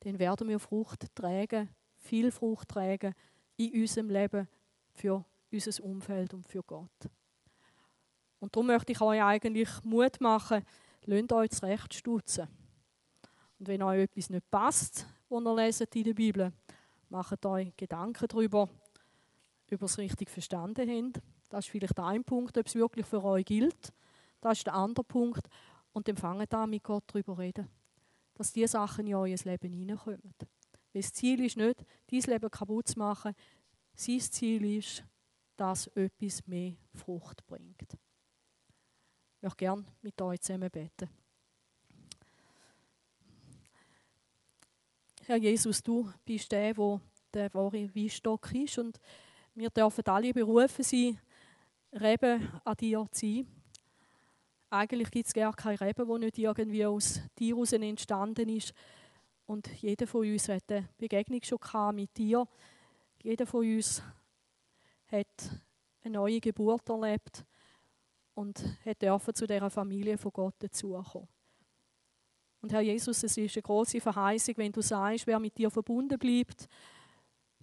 dann 0.00 0.18
werden 0.18 0.48
wir 0.48 0.58
Frucht 0.58 1.06
tragen, 1.14 1.70
viel 1.96 2.30
Frucht 2.30 2.68
tragen 2.68 3.14
in 3.56 3.80
unserem 3.80 4.10
Leben 4.10 4.46
für 4.92 5.24
unser 5.50 5.84
Umfeld 5.84 6.34
und 6.34 6.46
für 6.46 6.62
Gott. 6.62 6.90
Und 8.40 8.54
darum 8.54 8.66
möchte 8.66 8.92
ich 8.92 9.00
euch 9.00 9.22
eigentlich 9.22 9.70
Mut 9.84 10.20
machen, 10.20 10.64
lasst 11.06 11.32
euch 11.32 11.50
zurecht 11.50 11.94
stutzen. 11.94 12.46
Und 13.58 13.68
wenn 13.68 13.82
euch 13.82 14.02
etwas 14.02 14.28
nicht 14.28 14.50
passt, 14.50 15.06
was 15.30 15.42
ihr 15.42 15.54
leset 15.54 15.96
in 15.96 16.04
der 16.04 16.14
Bibel, 16.14 16.52
macht 17.08 17.46
euch 17.46 17.74
Gedanken 17.76 18.26
darüber, 18.28 18.62
ob 18.62 18.70
ihr 19.70 19.82
es 19.82 19.98
richtig 19.98 20.28
verstanden 20.28 20.90
habt. 20.90 21.22
Das 21.48 21.64
ist 21.64 21.70
vielleicht 21.70 21.98
ein 21.98 22.24
Punkt, 22.24 22.58
ob 22.58 22.66
es 22.66 22.74
wirklich 22.74 23.06
für 23.06 23.24
euch 23.24 23.46
gilt. 23.46 23.92
Das 24.44 24.58
ist 24.58 24.66
der 24.66 24.74
andere 24.74 25.04
Punkt. 25.04 25.48
Und 25.94 26.06
dann 26.06 26.18
fangen 26.18 26.46
da 26.50 26.66
mit 26.66 26.82
Gott 26.84 27.04
darüber 27.06 27.38
reden. 27.38 27.66
Dass 28.34 28.52
diese 28.52 28.72
Sachen 28.72 29.06
in 29.06 29.14
euer 29.14 29.38
Leben 29.42 29.72
hineinkommen. 29.72 30.20
Weil 30.38 30.48
das 30.92 31.14
Ziel 31.14 31.42
ist 31.42 31.56
nicht, 31.56 31.82
dein 32.10 32.20
Leben 32.20 32.50
kaputt 32.50 32.88
zu 32.88 32.98
machen. 32.98 33.34
Sein 33.94 34.20
Ziel 34.20 34.76
ist, 34.76 35.02
dass 35.56 35.86
etwas 35.88 36.46
mehr 36.46 36.74
Frucht 36.92 37.46
bringt. 37.46 37.94
Ich 39.36 39.42
möchte 39.42 39.56
gerne 39.56 39.86
mit 40.02 40.20
euch 40.20 40.40
zusammen 40.42 40.70
beten. 40.70 41.08
Herr 45.24 45.36
Jesus, 45.36 45.82
du 45.82 46.12
bist 46.22 46.52
der, 46.52 46.76
wo 46.76 47.00
der 47.32 47.54
wahre 47.54 47.94
Weinstock 47.94 48.52
ist 48.52 48.76
und 48.76 49.00
wir 49.54 49.70
dürfen 49.70 50.04
alle 50.06 50.34
berufen 50.34 50.82
sein, 50.82 51.18
Reben 51.92 52.46
an 52.62 52.76
dir 52.76 53.06
zu 53.10 53.20
sein. 53.26 53.63
Eigentlich 54.70 55.10
gibt 55.10 55.26
es 55.26 55.34
gar 55.34 55.54
keine 55.54 55.80
Rebe, 55.80 56.06
die 56.06 56.24
nicht 56.24 56.38
irgendwie 56.38 56.86
aus 56.86 57.20
heraus 57.38 57.72
entstanden 57.72 58.48
ist. 58.48 58.72
Und 59.46 59.68
jeder 59.80 60.06
von 60.06 60.26
uns 60.26 60.48
hat 60.48 60.70
eine 60.70 60.88
Begegnung 60.96 61.40
schon 61.42 61.94
mit 61.94 62.16
dir. 62.16 62.46
Jeder 63.22 63.46
von 63.46 63.66
uns 63.66 64.02
hat 65.08 65.60
eine 66.02 66.14
neue 66.14 66.40
Geburt 66.40 66.88
erlebt 66.88 67.44
und 68.34 68.62
hat 68.84 69.36
zu 69.36 69.46
dieser 69.46 69.70
Familie 69.70 70.18
von 70.18 70.32
Gott 70.32 70.54
dazukommen. 70.58 71.28
Und 72.60 72.72
Herr 72.72 72.80
Jesus, 72.80 73.22
es 73.22 73.36
ist 73.36 73.56
eine 73.56 73.62
große 73.62 74.00
Verheißung, 74.00 74.54
wenn 74.56 74.72
du 74.72 74.80
sagst, 74.80 75.26
wer 75.26 75.38
mit 75.38 75.56
dir 75.58 75.70
verbunden 75.70 76.18
bleibt, 76.18 76.66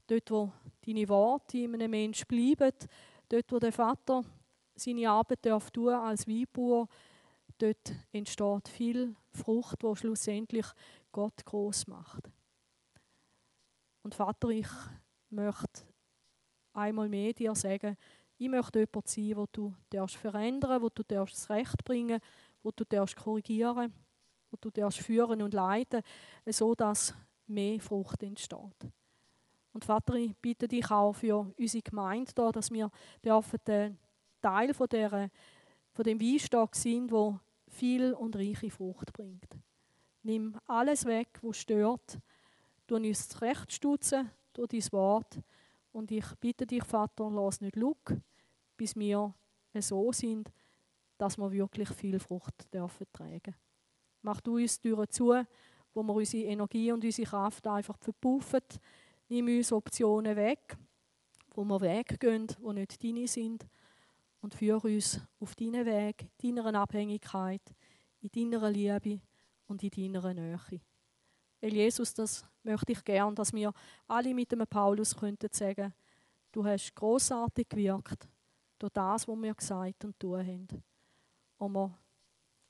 dort, 0.06 0.30
wo 0.30 0.52
deine 0.86 1.10
Worte 1.10 1.58
in 1.58 1.74
einem 1.74 1.90
Menschen 1.90 2.28
bleiben, 2.28 2.72
dort, 3.28 3.52
wo 3.52 3.58
der 3.58 3.72
Vater 3.72 4.24
seine 4.82 5.10
Arbeit 5.10 5.46
darf 5.46 5.72
tun 5.72 5.94
als 5.94 6.28
Weinbauer, 6.28 6.88
dort 7.58 7.94
entsteht 8.12 8.68
viel 8.68 9.16
Frucht, 9.32 9.84
wo 9.84 9.96
schlussendlich 9.96 10.66
Gott 11.12 11.46
groß 11.46 11.88
macht. 11.88 12.30
Und 14.04 14.16
Vater, 14.16 14.50
ich 14.50 14.68
möchte 15.30 15.84
einmal 16.74 17.10
mehr 17.10 17.34
dir 17.34 17.56
sagen, 17.56 17.98
ich 18.38 18.50
möchte 18.50 18.80
jemand 18.80 19.08
sein, 19.08 19.36
wo 19.36 19.46
du 19.52 19.76
darfst 19.90 20.16
verändern, 20.16 20.82
wo 20.82 20.90
du 20.90 21.04
darfst 21.04 21.50
Recht 21.50 21.84
bringen, 21.84 22.20
wo 22.64 22.72
du 22.72 22.84
darfst 22.84 23.16
korrigieren, 23.16 23.94
wo 24.50 24.58
du 24.60 24.72
darfst 24.72 25.00
führen 25.00 25.42
und 25.42 25.54
leiten, 25.54 26.02
so 26.48 26.74
dass 26.74 27.14
mehr 27.46 27.80
Frucht 27.80 28.24
entsteht. 28.24 28.90
Und 29.74 29.86
Vater, 29.86 30.16
ich 30.16 30.36
bitte 30.38 30.68
dich 30.68 30.90
auch 30.90 31.14
für 31.14 31.54
unsere 31.58 31.84
Gemeinde 31.84 32.32
da, 32.34 32.52
dass 32.52 32.72
wir 32.72 32.90
dürfen 33.24 33.60
Teil 34.42 34.74
von, 34.74 34.88
der, 34.90 35.30
von 35.92 36.04
dem 36.04 36.20
Weinstock 36.20 36.76
sind, 36.76 37.12
wo 37.12 37.40
viel 37.68 38.14
und 38.14 38.36
reiche 38.36 38.70
Frucht 38.70 39.14
bringt. 39.14 39.48
Nimm 40.24 40.58
alles 40.68 41.06
weg, 41.06 41.40
was 41.42 41.58
stört. 41.58 42.20
Du 42.88 42.96
uns 42.96 43.30
zurechtstutzen 43.30 44.30
durch 44.54 44.70
dein 44.70 44.92
Wort. 44.92 45.40
Und 45.92 46.12
ich 46.12 46.26
bitte 46.40 46.66
dich, 46.66 46.84
Vater, 46.84 47.30
lass 47.32 47.62
nicht 47.62 47.76
Lug, 47.76 48.16
bis 48.78 48.96
wir 48.96 49.34
so 49.80 50.12
sind, 50.12 50.52
dass 51.18 51.38
wir 51.38 51.52
wirklich 51.52 51.90
viel 51.90 52.20
Frucht 52.20 52.74
dürfen 52.74 53.08
tragen. 53.12 53.56
Mach 54.22 54.42
du 54.42 54.56
uns 54.56 54.80
Türen 54.80 55.10
zu, 55.10 55.34
wo 55.94 56.04
wir 56.04 56.14
unsere 56.14 56.44
Energie 56.44 56.92
und 56.92 57.04
unsere 57.04 57.28
Kraft 57.28 57.68
einfach 57.68 57.98
verpuffen. 57.98 58.62
Nimm 59.30 59.48
uns 59.48 59.72
Optionen 59.72 60.36
weg, 60.36 60.78
wo 61.54 61.64
wir 61.64 61.82
weggehen, 61.82 62.48
die 62.48 62.74
nicht 62.74 63.04
deine 63.04 63.28
sind 63.28 63.66
und 64.42 64.56
führe 64.56 64.88
uns 64.88 65.22
auf 65.40 65.56
deinen 65.56 65.86
Weg, 65.86 66.28
deiner 66.42 66.74
Abhängigkeit, 66.76 67.62
in 68.22 68.32
deiner 68.52 68.70
Liebe 68.70 69.22
und 69.68 69.84
in 69.84 69.90
deiner 69.90 70.34
Nähe. 70.34 70.82
Weil 71.62 71.74
Jesus, 71.74 72.14
das 72.14 72.44
möchte 72.64 72.92
ich 72.92 73.04
gern, 73.04 73.36
dass 73.36 73.54
wir 73.54 73.72
alle 74.08 74.34
mit 74.34 74.52
dem 74.52 74.66
Paulus 74.68 75.16
könnten 75.16 75.50
sagen, 75.52 75.94
du 76.52 76.66
hast 76.66 76.96
großartig 76.96 77.70
gewirkt 77.70 78.28
durch 78.80 78.94
das, 78.94 79.28
was 79.28 79.38
wir 79.38 79.54
gesagt 79.54 80.06
und 80.06 80.20
tun 80.20 80.40
haben. 80.40 80.84
Und 81.58 81.74
wir 81.74 81.98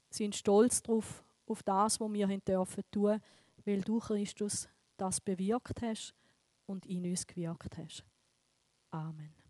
sind 0.09 0.35
stolz 0.35 0.81
darauf, 0.81 1.23
auf 1.45 1.63
das, 1.63 1.99
was 1.99 2.13
wir 2.13 2.27
haben 2.27 2.43
dürfen 2.43 2.83
tun, 2.91 3.21
weil 3.65 3.81
du, 3.81 3.99
Christus, 3.99 4.67
das 4.97 5.21
bewirkt 5.21 5.81
hast 5.81 6.13
und 6.65 6.85
in 6.85 7.05
uns 7.05 7.25
gewirkt 7.25 7.77
hast. 7.77 8.03
Amen. 8.89 9.40